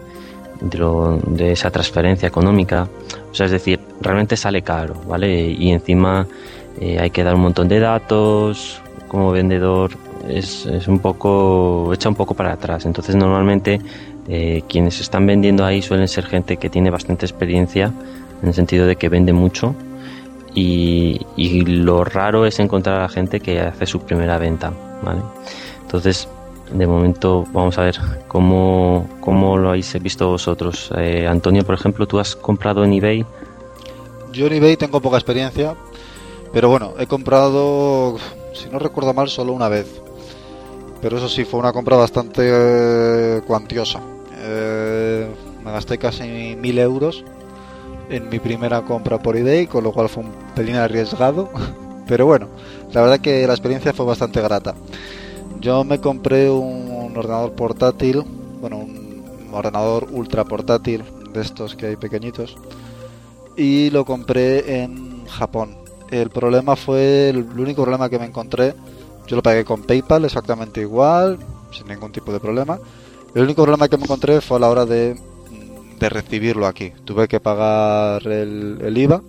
[0.62, 2.88] de, esa transferencia económica.
[3.32, 5.50] O sea, es decir, realmente sale caro, ¿vale?
[5.52, 6.28] Y encima
[6.80, 9.92] eh, hay que dar un montón de datos como vendedor.
[10.28, 12.86] Es, es, un poco, echa un poco para atrás.
[12.86, 13.80] Entonces, normalmente
[14.28, 17.94] eh, quienes están vendiendo ahí suelen ser gente que tiene bastante experiencia
[18.42, 19.76] en el sentido de que vende mucho.
[20.54, 25.22] Y, y lo raro es encontrar a la gente que hace su primera venta, ¿vale?
[25.84, 26.28] Entonces,
[26.74, 30.92] de momento vamos a ver cómo, cómo lo habéis visto vosotros.
[30.98, 33.26] Eh, Antonio, por ejemplo, tú has comprado en eBay.
[34.32, 35.76] Yo en eBay tengo poca experiencia,
[36.54, 38.18] pero bueno, he comprado,
[38.54, 40.02] si no recuerdo mal, solo una vez.
[41.02, 44.02] Pero eso sí, fue una compra bastante eh, cuantiosa.
[44.38, 45.28] Eh,
[45.64, 47.24] me gasté casi mil euros
[48.10, 51.50] en mi primera compra por eBay, con lo cual fue un pelín arriesgado.
[52.08, 52.48] Pero bueno,
[52.92, 54.74] la verdad que la experiencia fue bastante grata.
[55.60, 58.24] Yo me compré un ordenador portátil,
[58.62, 62.56] bueno, un ordenador ultra portátil de estos que hay pequeñitos,
[63.58, 65.78] y lo compré en Japón.
[66.12, 68.74] El problema fue, el único problema que me encontré,
[69.28, 71.38] yo lo pagué con PayPal exactamente igual,
[71.72, 72.80] sin ningún tipo de problema.
[73.36, 75.16] El único problema que me encontré fue a la hora de,
[76.00, 76.94] de recibirlo aquí.
[77.06, 79.22] Tuve que pagar el, el IVA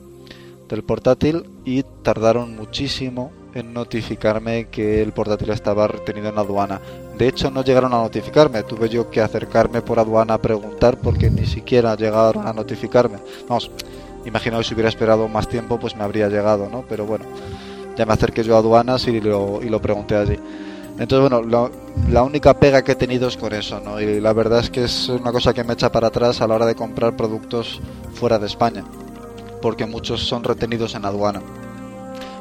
[0.68, 6.80] del portátil y tardaron muchísimo en notificarme que el portátil estaba retenido en aduana.
[7.16, 11.30] De hecho, no llegaron a notificarme, tuve yo que acercarme por aduana a preguntar porque
[11.30, 13.18] ni siquiera llegaron a notificarme.
[13.48, 13.70] Vamos,
[14.24, 16.84] imagino que si hubiera esperado más tiempo, pues me habría llegado, ¿no?
[16.88, 17.24] Pero bueno,
[17.96, 20.38] ya me acerqué yo a aduanas y lo, y lo pregunté allí.
[20.98, 21.70] Entonces, bueno,
[22.10, 24.00] la única pega que he tenido es con eso, ¿no?
[24.00, 26.54] Y la verdad es que es una cosa que me echa para atrás a la
[26.54, 27.80] hora de comprar productos
[28.12, 28.84] fuera de España,
[29.62, 31.40] porque muchos son retenidos en aduana.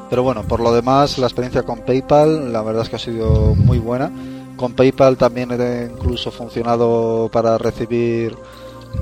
[0.09, 3.53] Pero bueno, por lo demás, la experiencia con PayPal, la verdad es que ha sido
[3.55, 4.11] muy buena.
[4.57, 8.35] Con PayPal también he incluso funcionado para recibir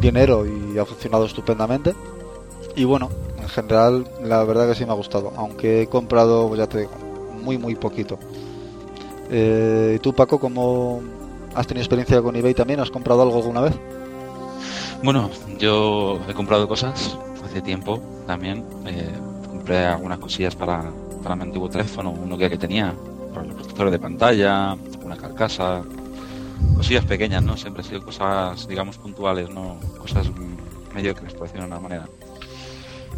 [0.02, 1.96] dinero y ha funcionado estupendamente.
[2.76, 3.10] Y bueno,
[3.42, 6.92] en general, la verdad que sí me ha gustado, aunque he comprado, ya te digo,
[7.42, 8.20] muy, muy poquito.
[9.32, 11.02] Eh, ¿Y tú, Paco, cómo
[11.56, 12.80] has tenido experiencia con eBay también?
[12.80, 13.74] ¿Has comprado algo alguna vez?
[15.04, 18.66] Bueno, yo he comprado cosas hace tiempo también.
[18.86, 19.12] Eh,
[19.76, 20.84] algunas cosillas para,
[21.24, 22.94] para mi antiguo teléfono, uno que, tenía,
[23.34, 25.84] protectores de pantalla, una carcasa,
[26.76, 27.58] cosillas pequeñas, ¿no?
[27.58, 29.78] Siempre han sido cosas, digamos, puntuales, ¿no?
[30.00, 30.28] Cosas
[30.94, 32.08] mediocres, por decirlo de una manera.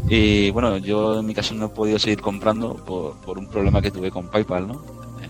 [0.07, 3.81] Y bueno, yo en mi caso no he podido seguir comprando por, por un problema
[3.81, 4.73] que tuve con PayPal, ¿no?
[5.21, 5.29] Eh,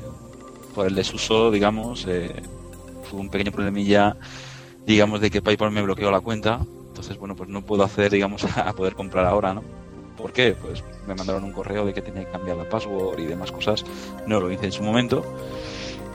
[0.73, 2.41] por el desuso, digamos, eh,
[3.03, 4.15] fue un pequeño problemilla,
[4.85, 6.59] digamos, de que PayPal me bloqueó la cuenta.
[6.87, 9.78] Entonces, bueno, pues no puedo hacer, digamos, a poder comprar ahora, ¿no?
[10.19, 10.55] ¿Por qué?
[10.59, 13.85] Pues me mandaron un correo de que tenía que cambiar la password y demás cosas.
[14.27, 15.23] No lo hice en su momento.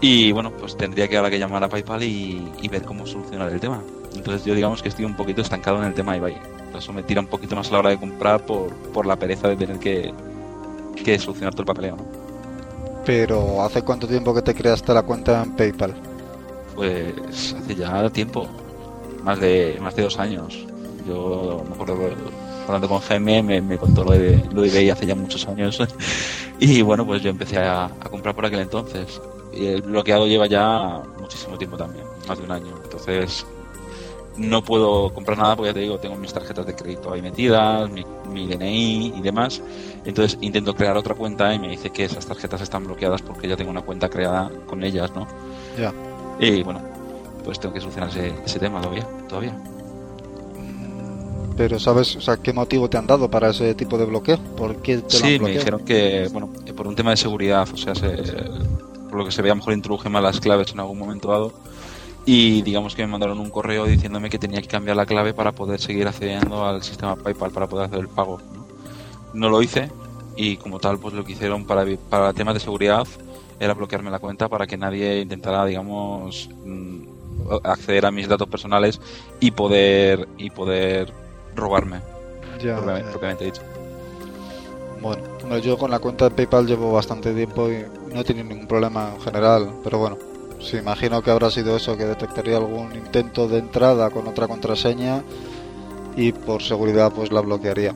[0.00, 3.60] Y bueno, pues tendría que ahora que llamar a PayPal y, ver cómo solucionar el
[3.60, 3.82] tema.
[4.14, 6.36] Entonces yo digamos que estoy un poquito estancado en el tema eBay.
[6.76, 9.48] Eso me tira un poquito más a la hora de comprar por, por la pereza
[9.48, 10.12] de tener que,
[11.02, 11.96] que solucionar todo el papeleo.
[11.96, 12.04] ¿no?
[13.06, 15.94] Pero ¿hace cuánto tiempo que te creaste la cuenta en PayPal?
[16.74, 18.46] Pues hace ya tiempo,
[19.22, 20.66] más de más de dos años.
[21.06, 21.96] Yo me acuerdo
[22.66, 25.78] hablando con Jaime, me, contó lo de, lo de eBay hace ya muchos años.
[26.60, 29.20] y bueno, pues yo empecé a, comprar por aquel entonces.
[29.52, 32.74] Y el bloqueado lleva ya muchísimo tiempo también, más de un año.
[32.82, 33.46] Entonces,
[34.36, 37.88] no puedo comprar nada porque ya te digo, tengo mis tarjetas de crédito ahí metidas,
[37.90, 39.62] mi, mi, DNI y demás.
[40.04, 43.56] Entonces intento crear otra cuenta y me dice que esas tarjetas están bloqueadas porque ya
[43.56, 45.26] tengo una cuenta creada con ellas, ¿no?
[45.78, 45.92] Ya.
[46.40, 46.80] Y bueno,
[47.44, 49.06] pues tengo que solucionar ese, ese tema todavía.
[49.28, 49.54] todavía.
[51.56, 54.38] Pero ¿sabes o sea, qué motivo te han dado para ese tipo de bloqueo?
[54.56, 57.94] ¿Por qué te sí, me dijeron que, bueno, por un tema de seguridad, o sea,
[57.94, 58.08] se,
[59.08, 61.52] por lo que se veía, mejor introduje mal las claves en algún momento dado.
[62.26, 65.52] Y digamos que me mandaron un correo diciéndome que tenía que cambiar la clave para
[65.52, 68.40] poder seguir accediendo al sistema PayPal para poder hacer el pago.
[68.52, 68.66] No,
[69.34, 69.90] no lo hice
[70.36, 73.06] y como tal, pues lo que hicieron para, para temas de seguridad
[73.60, 77.02] era bloquearme la cuenta para que nadie intentara, digamos, mm,
[77.62, 79.00] acceder a mis datos personales
[79.38, 81.12] y poder y poder
[81.54, 82.00] robarme.
[82.60, 83.62] Ya, propiamente, propiamente dicho.
[85.00, 88.66] Bueno, yo con la cuenta de PayPal llevo bastante tiempo y no he tenido ningún
[88.66, 90.16] problema en general, pero bueno,
[90.60, 95.22] sí, imagino que habrá sido eso, que detectaría algún intento de entrada con otra contraseña
[96.16, 97.94] y por seguridad pues la bloquearía.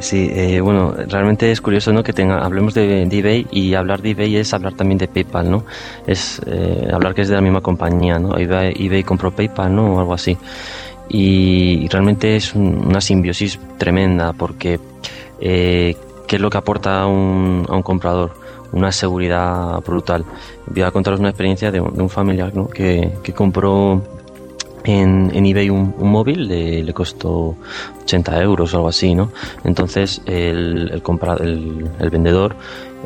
[0.00, 2.04] Sí, eh, bueno, realmente es curioso, ¿no?
[2.04, 5.64] Que tenga, hablemos de, eBay y hablar de eBay es hablar también de PayPal, ¿no?
[6.06, 8.38] Es eh, hablar que es de la misma compañía, ¿no?
[8.38, 9.96] eBay, eBay compró PayPal, ¿no?
[9.96, 10.38] O algo así.
[11.08, 14.78] Y, realmente es una simbiosis tremenda porque
[15.40, 18.32] eh, ¿qué es lo que aporta a un, un comprador?
[18.70, 20.24] Una seguridad brutal.
[20.66, 24.02] Voy a contaros una experiencia de, un familiar que, compró
[24.84, 27.56] en, en eBay un, móvil le, le, costó
[28.02, 29.30] 80 euros o algo así, ¿no?
[29.64, 32.56] Entonces el, el, el, vendedor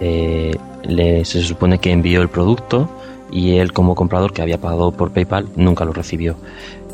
[0.01, 2.89] eh, le, se supone que envió el producto
[3.31, 6.37] y él como comprador que había pagado por PayPal nunca lo recibió.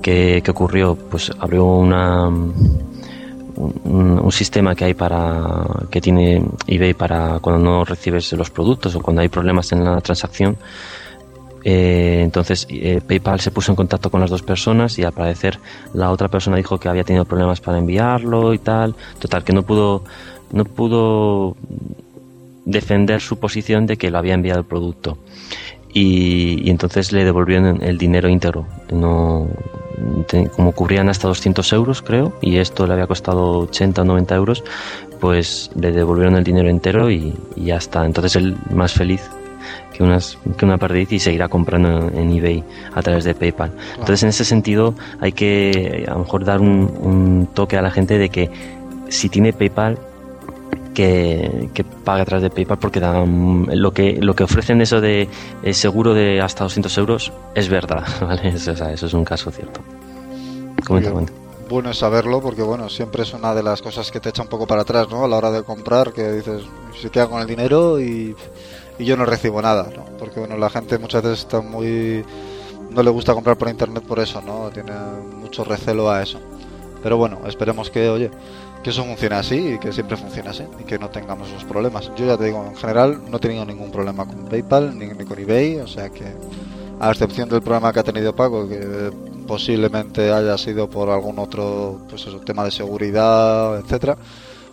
[0.03, 0.97] ¿Qué, ocurrió?
[0.97, 5.43] Pues abrió una un, un, sistema que hay para
[5.91, 10.01] que tiene eBay para cuando no recibes los productos o cuando hay problemas en la
[10.01, 10.57] transacción
[11.65, 15.59] eh, entonces eh, PayPal se puso en contacto con las dos personas y al parecer
[15.93, 18.95] la otra persona dijo que había tenido problemas para enviarlo y tal.
[19.19, 20.05] Total, que no pudo,
[20.53, 21.57] no pudo
[22.65, 25.19] defender su posición de que lo había enviado el producto.
[26.01, 28.67] Y, entonces le devolvieron el dinero íntegro.
[28.93, 29.49] No,
[30.55, 34.65] como cubrían hasta 200 euros, creo, y esto le había costado 80 o 90 euros,
[35.21, 38.05] pues le devolvieron el dinero entero y, y ya está.
[38.05, 39.29] Entonces él más feliz
[39.93, 42.63] que, unas, que una perdiz y seguirá comprando en eBay
[42.95, 43.73] a través de PayPal.
[43.95, 48.19] Entonces, en ese sentido, hay que a lo mejor dar un, toque a la gente
[48.19, 48.51] de que
[49.09, 49.99] si tiene PayPal,
[50.99, 55.01] que, que, pague a través de PayPal porque dan, lo que lo que ofrecen eso
[55.01, 55.29] de
[55.63, 58.49] eh, seguro de hasta 200 euros es verdad, ¿vale?
[58.49, 59.81] Eso, eso es un caso cierto.
[60.85, 61.13] Comenta,
[61.69, 64.49] Bueno es saberlo porque bueno, siempre es una de las cosas que te echa un
[64.49, 65.25] poco para atrás, ¿no?
[65.25, 66.63] A la hora de comprar, que dices,
[67.01, 68.35] se queda con el dinero y
[68.99, 70.05] y yo no recibo nada, ¿no?
[70.19, 72.25] Porque bueno, la gente muchas veces está muy
[72.91, 74.71] no le gusta comprar por internet por eso, ¿no?
[74.71, 74.93] Tiene
[75.41, 76.41] mucho recelo a eso.
[77.03, 78.31] Pero bueno, esperemos que, oye,
[78.89, 82.11] que eso funcione así y que siempre funcione así y que no tengamos esos problemas.
[82.17, 85.39] Yo ya te digo, en general no he tenido ningún problema con PayPal ni, con
[85.39, 86.25] eBay, o sea que
[86.99, 89.13] a excepción del problema que ha tenido Paco, que
[89.47, 94.17] posiblemente haya sido por algún otro pues eso, tema de seguridad, etcétera,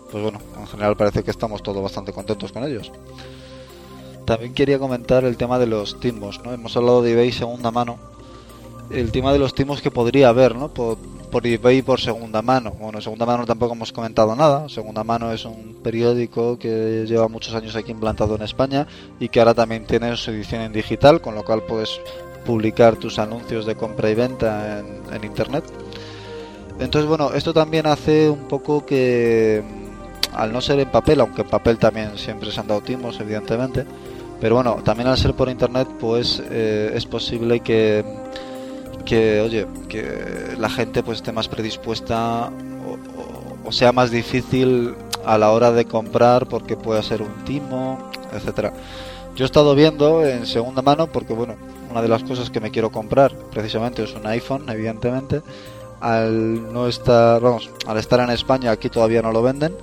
[0.10, 2.94] pues bueno, en general parece que estamos todos bastante contentos con ellos.
[4.24, 6.54] También quería comentar el tema de los timos, ¿no?
[6.54, 7.98] Hemos hablado de eBay segunda mano.
[8.90, 10.70] El tema de los timos que podría haber, ¿no?
[10.70, 10.98] Por,
[11.36, 12.72] por eBay por segunda mano.
[12.80, 14.70] Bueno, segunda mano tampoco hemos comentado nada.
[14.70, 18.88] Segunda mano es un periódico que lleva muchos años aquí implantado en España
[19.20, 22.00] y que ahora también tiene su edición en digital, con lo cual puedes
[22.46, 25.66] publicar tus anuncios de compra y venta en, internet.
[26.80, 29.62] Entonces, bueno, esto también hace un poco que,
[30.34, 33.86] al no ser en papel, aunque en papel también siempre se han dado timos, evidentemente,
[34.40, 38.06] pero bueno, también al ser por internet, pues eh, es posible que,
[39.06, 42.52] que, oye, que la gente pues esté más predispuesta
[43.66, 44.94] o, sea más difícil
[45.26, 48.74] a la hora de comprar porque puede ser un timo, etcétera.
[49.36, 51.56] Yo he estado viendo en segunda mano porque bueno,
[51.90, 55.42] una de las cosas que me quiero comprar precisamente es un iPhone, evidentemente.
[56.02, 59.76] Al no estar, vamos, al estar en España aquí todavía no lo venden.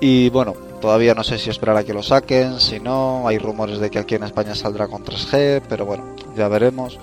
[0.00, 3.78] Y bueno, Todavía no sé si esperar a que lo saquen, si no, hay rumores
[3.78, 6.04] de que aquí en España saldrá con 3G, pero bueno,
[6.36, 6.98] ya veremos.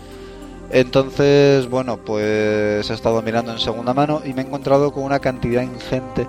[0.73, 5.19] Entonces, bueno, pues he estado mirando en segunda mano y me he encontrado con una
[5.19, 6.27] cantidad ingente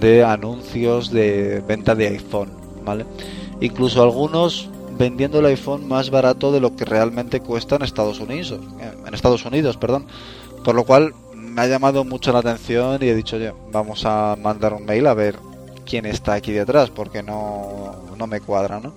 [0.00, 2.50] de anuncios de venta de iPhone,
[2.84, 3.06] ¿vale?
[3.60, 8.58] Incluso algunos vendiendo el iPhone más barato de lo que realmente cuesta en Estados Unidos,
[9.06, 10.06] en Estados Unidos, perdón.
[10.64, 13.38] Por lo cual me ha llamado mucho la atención y he dicho,
[13.70, 15.38] vamos a mandar un mail a ver
[15.86, 18.92] quién está aquí detrás, porque no, no me cuadra, ¿no?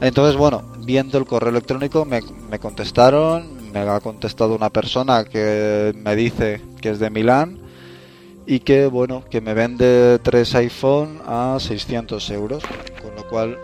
[0.00, 2.20] Entonces, bueno, viendo el correo electrónico me,
[2.50, 7.58] me contestaron, me ha contestado una persona que me dice que es de Milán
[8.46, 12.62] y que, bueno, que me vende tres iPhone a 600 euros,
[13.02, 13.58] con lo cual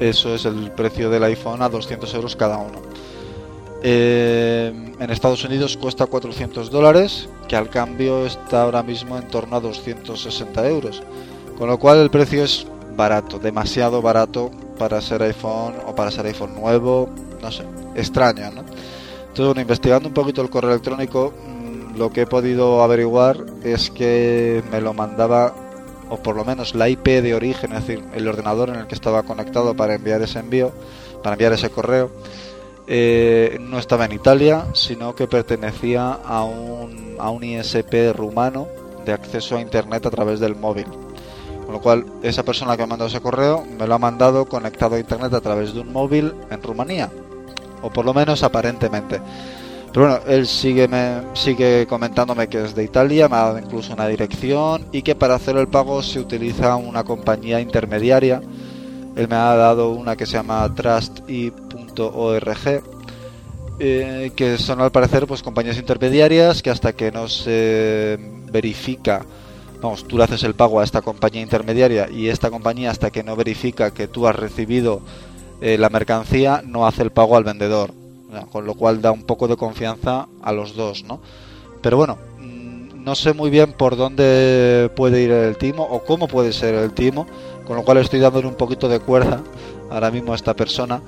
[0.00, 2.80] eso es el precio del iPhone a 200 euros cada uno.
[3.82, 9.56] Eh, en Estados Unidos cuesta 400 dólares, que al cambio está ahora mismo en torno
[9.56, 11.02] a 260 euros.
[11.56, 16.26] Con lo cual el precio es barato, demasiado barato para ser iPhone o para ser
[16.26, 17.08] iPhone nuevo,
[17.40, 18.64] no sé, extraño, ¿no?
[19.30, 24.62] Entonces, investigando un poquito el correo electrónico, mm, lo que he podido averiguar es que
[24.70, 25.54] me lo mandaba,
[26.08, 28.94] o por lo menos la IP de origen, es decir, el ordenador en el que
[28.94, 30.72] estaba conectado para enviar ese envío,
[31.22, 32.10] para enviar ese correo,
[32.88, 38.66] eh, no estaba en Italia, sino que pertenecía a un, a un ISP rumano
[39.04, 40.86] de acceso a Internet a través del móvil.
[41.64, 44.96] Con lo cual, esa persona que me mandado ese correo me lo ha mandado conectado
[44.96, 47.12] a internet a través de un móvil en Rumanía.
[47.82, 49.20] O por lo menos aparentemente.
[49.92, 53.92] Pero bueno, él sigue, me, sigue comentándome que es de Italia, me ha dado incluso
[53.92, 58.40] una dirección y que para hacer el pago se utiliza una compañía intermediaria.
[59.16, 62.48] Él me ha dado una que se llama trusty.org,
[63.80, 68.16] eh, que son al parecer pues compañías intermediarias que hasta que no se
[68.52, 69.26] verifica,
[69.80, 73.24] vamos, tú le haces el pago a esta compañía intermediaria y esta compañía hasta que
[73.24, 75.00] no verifica que tú has recibido
[75.60, 77.92] eh, la mercancía no hace el pago al vendedor
[78.50, 81.20] con lo cual da un poco de confianza a los dos, ¿no?
[81.82, 86.28] Pero bueno, mm, no sé muy bien por dónde puede ir el timo o cómo
[86.28, 87.26] puede ser el timo,
[87.66, 89.42] con lo cual estoy dándole un poquito de cuerda
[89.90, 91.00] ahora mismo a esta persona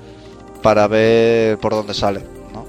[0.63, 2.21] para ver por dónde sale,
[2.53, 2.65] ¿no?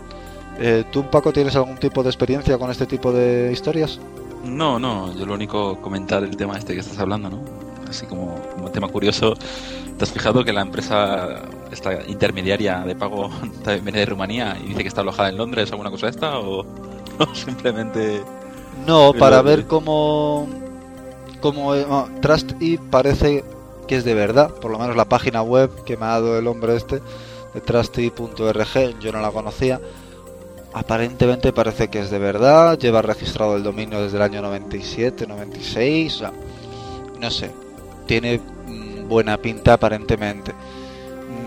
[0.60, 4.00] Eh, ¿Tú, Paco, tienes algún tipo de experiencia con este tipo de historias?
[4.44, 7.40] No, no, yo lo único comentar el tema este que estás hablando, ¿no?
[7.90, 9.36] Así como, como tema curioso,
[9.98, 11.42] ¿te has fijado que la empresa
[11.72, 13.30] esta intermediaria de pago
[13.64, 16.66] también viene de Rumanía y dice que está alojada en Londres alguna cosa esta o,
[17.34, 18.22] simplemente
[18.86, 20.48] no para ver cómo
[21.42, 21.74] cómo
[22.22, 23.44] Trust y parece
[23.88, 26.48] que es de verdad por lo menos la página web que me ha dado el
[26.48, 27.02] hombre este
[27.54, 29.80] de trusty.org yo no la conocía
[30.74, 36.16] aparentemente parece que es de verdad lleva registrado el dominio desde el año 97 96
[36.16, 36.32] o sea,
[37.20, 37.52] no sé
[38.08, 38.42] tiene
[39.08, 40.54] buena pinta aparentemente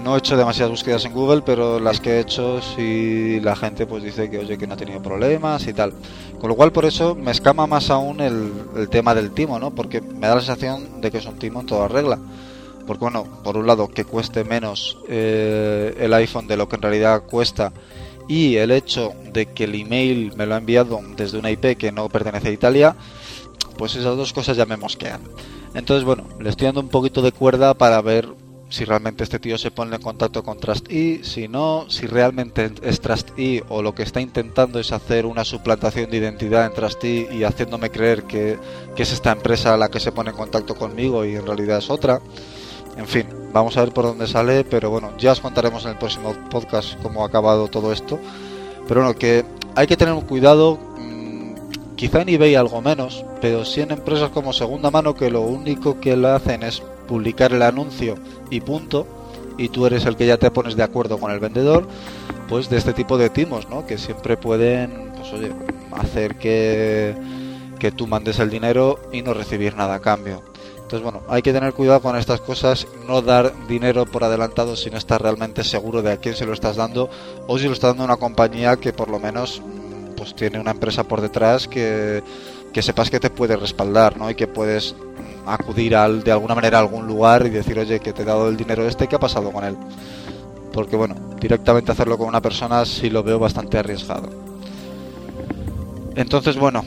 [0.07, 3.87] no he hecho demasiadas búsquedas en Google, pero las que he hecho sí la gente
[3.87, 5.93] pues dice que oye que no ha tenido problemas y tal.
[6.39, 9.75] Con lo cual por eso me escama más aún el, tema del timo, ¿no?
[9.75, 12.21] Porque me da la sensación de que es un timo en toda regla.
[12.87, 16.83] Porque bueno, por un lado que cueste menos eh, el iPhone de lo que en
[16.83, 17.73] realidad cuesta
[18.29, 21.91] y el hecho de que el email me lo ha enviado desde una IP que
[21.91, 22.97] no pertenece a Italia,
[23.77, 25.21] pues esas dos cosas ya me mosquean.
[25.77, 28.27] Entonces bueno, le estoy dando un poquito de cuerda para ver
[28.71, 33.01] si realmente este tío se pone en contacto con TrustE, si no, si realmente es
[33.01, 37.45] TrustE o lo que está intentando es hacer una suplantación de identidad en TrustE y
[37.45, 38.59] haciéndome creer que,
[38.97, 42.21] es esta empresa la que se pone en contacto conmigo y en realidad es otra.
[42.97, 45.99] En fin, vamos a ver por dónde sale, pero bueno, ya os contaremos en el
[45.99, 48.19] próximo podcast cómo ha acabado todo esto.
[48.89, 50.79] Pero bueno, que hay que tener cuidado,
[51.97, 55.99] quizá en eBay algo menos, pero sí en empresas como segunda mano que lo único
[56.01, 58.17] que le hacen es publicar el anuncio
[58.51, 59.07] y punto,
[59.59, 61.89] y tú eres el que ya te pones de acuerdo con el vendedor,
[62.49, 63.87] pues de este tipo de timos, ¿no?
[63.87, 65.51] Que siempre pueden, pues oye,
[65.93, 67.15] hacer que,
[67.79, 70.43] que tú mandes el dinero y no recibir nada a cambio.
[70.77, 74.89] Entonces, bueno, hay que tener cuidado con estas cosas, no dar dinero por adelantado si
[74.89, 77.11] no estás realmente seguro de a quién se lo estás dando
[77.49, 79.63] o si lo está dando una compañía que por lo menos
[80.17, 82.23] pues tiene una empresa por detrás que,
[82.73, 84.31] que sepas que te puede respaldar, ¿no?
[84.31, 84.95] Y que puedes
[85.47, 88.49] acudir al, de alguna manera a algún lugar y decir, oye, que te he dado
[88.49, 89.77] el dinero este, ¿qué ha pasado con él?
[90.73, 94.29] Porque bueno, directamente hacerlo con una persona sí lo veo bastante arriesgado.
[96.17, 96.85] Entonces, bueno,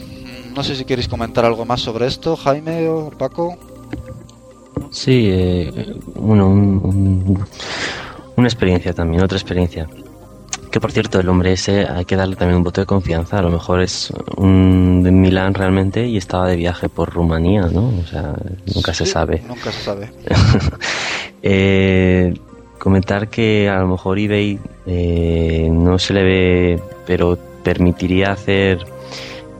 [0.54, 3.56] no sé si queréis comentar algo más sobre esto, Jaime o Paco.
[4.90, 9.88] Sí, eh, bueno, una experiencia también, otra experiencia.
[10.70, 13.38] Que por cierto, el hombre ese hay que darle también un voto de confianza.
[13.38, 17.88] A lo mejor es un de Milán realmente y estaba de viaje por Rumanía, ¿no?
[17.88, 18.34] O sea,
[18.72, 19.42] nunca se sabe.
[19.48, 20.12] Nunca se sabe.
[21.42, 22.34] eh,
[22.78, 28.78] comentar que a lo mejor eBay eh, no se le ve, pero permitiría hacer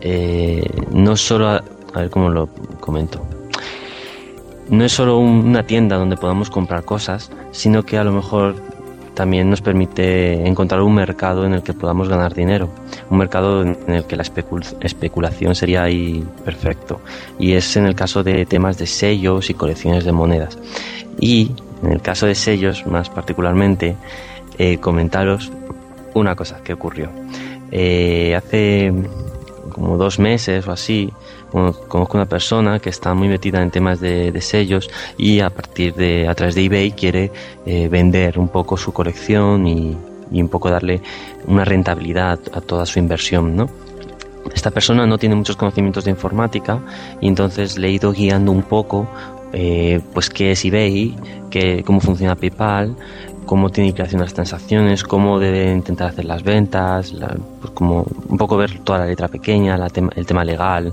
[0.00, 2.48] eh, no solo, a, a ver cómo lo
[2.78, 3.20] comento.
[4.68, 8.70] No es solo una tienda donde podamos comprar cosas, sino que a lo mejor
[9.21, 12.71] también nos permite encontrar un mercado en el que podamos ganar dinero,
[13.11, 17.03] un mercado en el que la especulación sería ahí perfecto.
[17.39, 20.57] Y es en el caso de temas de sellos y colecciones de monedas.
[21.18, 21.51] Y
[21.83, 23.95] en el caso de sellos, más particularmente,
[24.57, 25.53] eh, comentaros
[26.14, 27.11] una cosa que ocurrió.
[27.71, 28.91] Eh, hace
[29.71, 31.12] como dos meses o así,
[31.51, 34.88] conozco una persona que está muy metida en temas de, sellos
[35.18, 37.30] y a partir de a través de eBay quiere
[37.66, 39.96] eh, vender un poco su colección y,
[40.32, 41.03] un poco darle
[41.46, 43.68] una rentabilidad a toda su inversión, ¿no?
[44.55, 46.80] Esta persona no tiene muchos conocimientos de informática
[47.20, 49.09] y entonces le he ido guiando un poco
[49.53, 51.16] eh, pues qué es eBay,
[51.51, 52.96] qué, cómo funciona PayPal,
[53.44, 57.12] cómo tiene que hacer las transacciones, cómo debe intentar hacer las ventas,
[57.61, 59.76] pues como un poco ver toda la letra pequeña,
[60.14, 60.92] el tema legal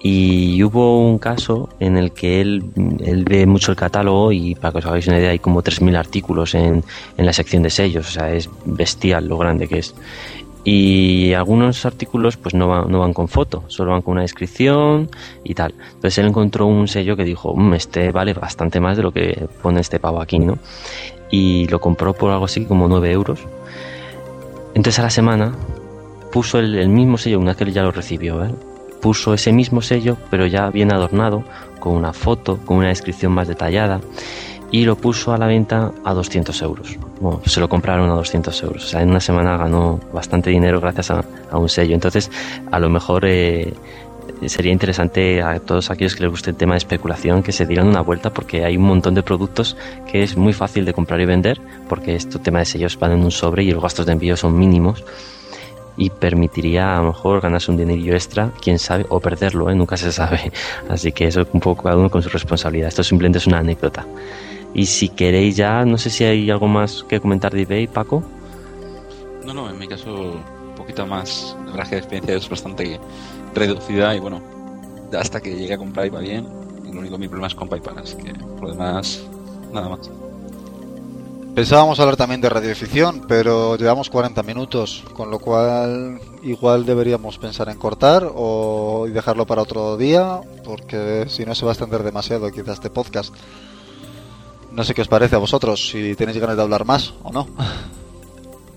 [0.00, 4.78] y hubo un caso en el que él, ve mucho el catálogo y para que
[4.78, 6.84] os hagáis una idea hay como 3.000 artículos en,
[7.16, 9.94] en la sección de sellos, o sea, es bestial lo grande que es.
[10.64, 15.08] Y algunos artículos pues no no van con foto, solo van con una descripción
[15.42, 15.74] y tal.
[15.94, 19.48] Entonces él encontró un sello que dijo, mm, este vale bastante más de lo que
[19.62, 20.58] pone este pavo aquí, ¿no?
[21.30, 23.40] Y lo compró por algo así como 9 euros.
[24.74, 25.56] Entonces a la semana
[26.32, 28.50] puso el, mismo sello una vez que él ya lo recibió, ¿eh?
[29.00, 31.44] Puso ese mismo sello, pero ya bien adornado,
[31.80, 34.00] con una foto, con una descripción más detallada,
[34.70, 36.96] y lo puso a la venta a 200 euros.
[37.20, 38.94] Bueno, se lo compraron a 200 euros.
[38.94, 41.94] O en una semana ganó bastante dinero gracias a, un sello.
[41.94, 42.30] Entonces,
[42.70, 43.72] a lo mejor eh,
[44.46, 47.88] sería interesante a todos aquellos que les guste el tema de especulación que se dieran
[47.88, 49.76] una vuelta porque hay un montón de productos
[50.10, 53.24] que es muy fácil de comprar y vender porque este tema de sellos van en
[53.24, 55.04] un sobre y los gastos de envío son mínimos
[55.98, 59.74] y permitiría a lo mejor ganarse un dinerillo extra, quién sabe, o perderlo, ¿eh?
[59.74, 60.52] nunca se sabe.
[60.88, 62.88] Así que eso un poco cada uno con su responsabilidad.
[62.88, 64.06] Esto simplemente es una anécdota.
[64.72, 68.22] Y si queréis ya, no sé si hay algo más que comentar de eBay, Paco.
[69.44, 71.56] No, no, en mi caso un poquito más.
[71.66, 73.00] La verdad que la experiencia es bastante
[73.54, 74.40] reducida y bueno,
[75.18, 76.46] hasta que llegue a comprar iba bien.
[76.88, 79.26] Y lo único mi problema es con PayPal, así que por lo demás,
[79.72, 80.10] nada más.
[81.58, 87.68] Pensábamos hablar también de radioficción, pero llevamos 40 minutos, con lo cual igual deberíamos pensar
[87.68, 92.48] en cortar o dejarlo para otro día, porque si no se va a extender demasiado
[92.52, 93.34] quizás este podcast.
[94.70, 97.48] No sé qué os parece a vosotros, si tenéis ganas de hablar más o no.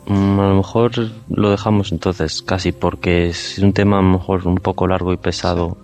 [0.07, 0.91] Mm, a lo mejor
[1.29, 5.17] lo dejamos entonces, casi, porque es un tema a lo mejor un poco largo y
[5.17, 5.77] pesado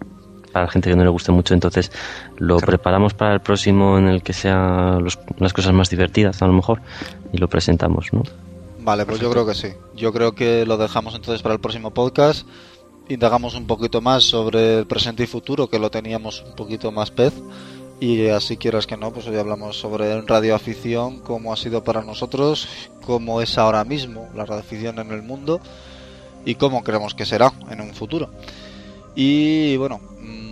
[0.58, 1.92] para la gente que no le guste mucho, entonces
[2.38, 5.06] lo preparamos para el próximo en el que sean
[5.38, 6.82] las cosas más divertidas, a lo mejor,
[7.32, 8.24] y lo presentamos, ¿no?
[8.80, 9.68] Vale, pues yo creo que sí.
[9.96, 12.48] Yo creo que lo dejamos entonces para el próximo podcast.
[13.08, 17.12] Indagamos un poquito más sobre el presente y futuro, que lo teníamos un poquito más
[17.12, 17.36] pez.
[18.00, 22.68] Y así quieras que no, pues hoy hablamos sobre radioafición, cómo ha sido para nosotros,
[23.06, 25.60] cómo es ahora mismo la radioafición en el mundo
[26.46, 28.32] y cómo creemos que será en un futuro.
[29.20, 30.47] Y bueno, mm,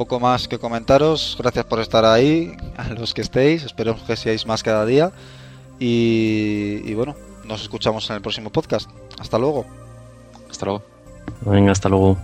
[0.00, 1.36] poco más que comentaros.
[1.38, 3.64] Gracias por estar ahí, a los que estéis.
[3.64, 5.12] Esperemos que seáis más cada día.
[5.78, 8.88] Y, y bueno, nos escuchamos en el próximo podcast.
[9.18, 9.66] Hasta luego.
[10.50, 10.82] Hasta luego.
[11.42, 12.16] Venga, hasta luego.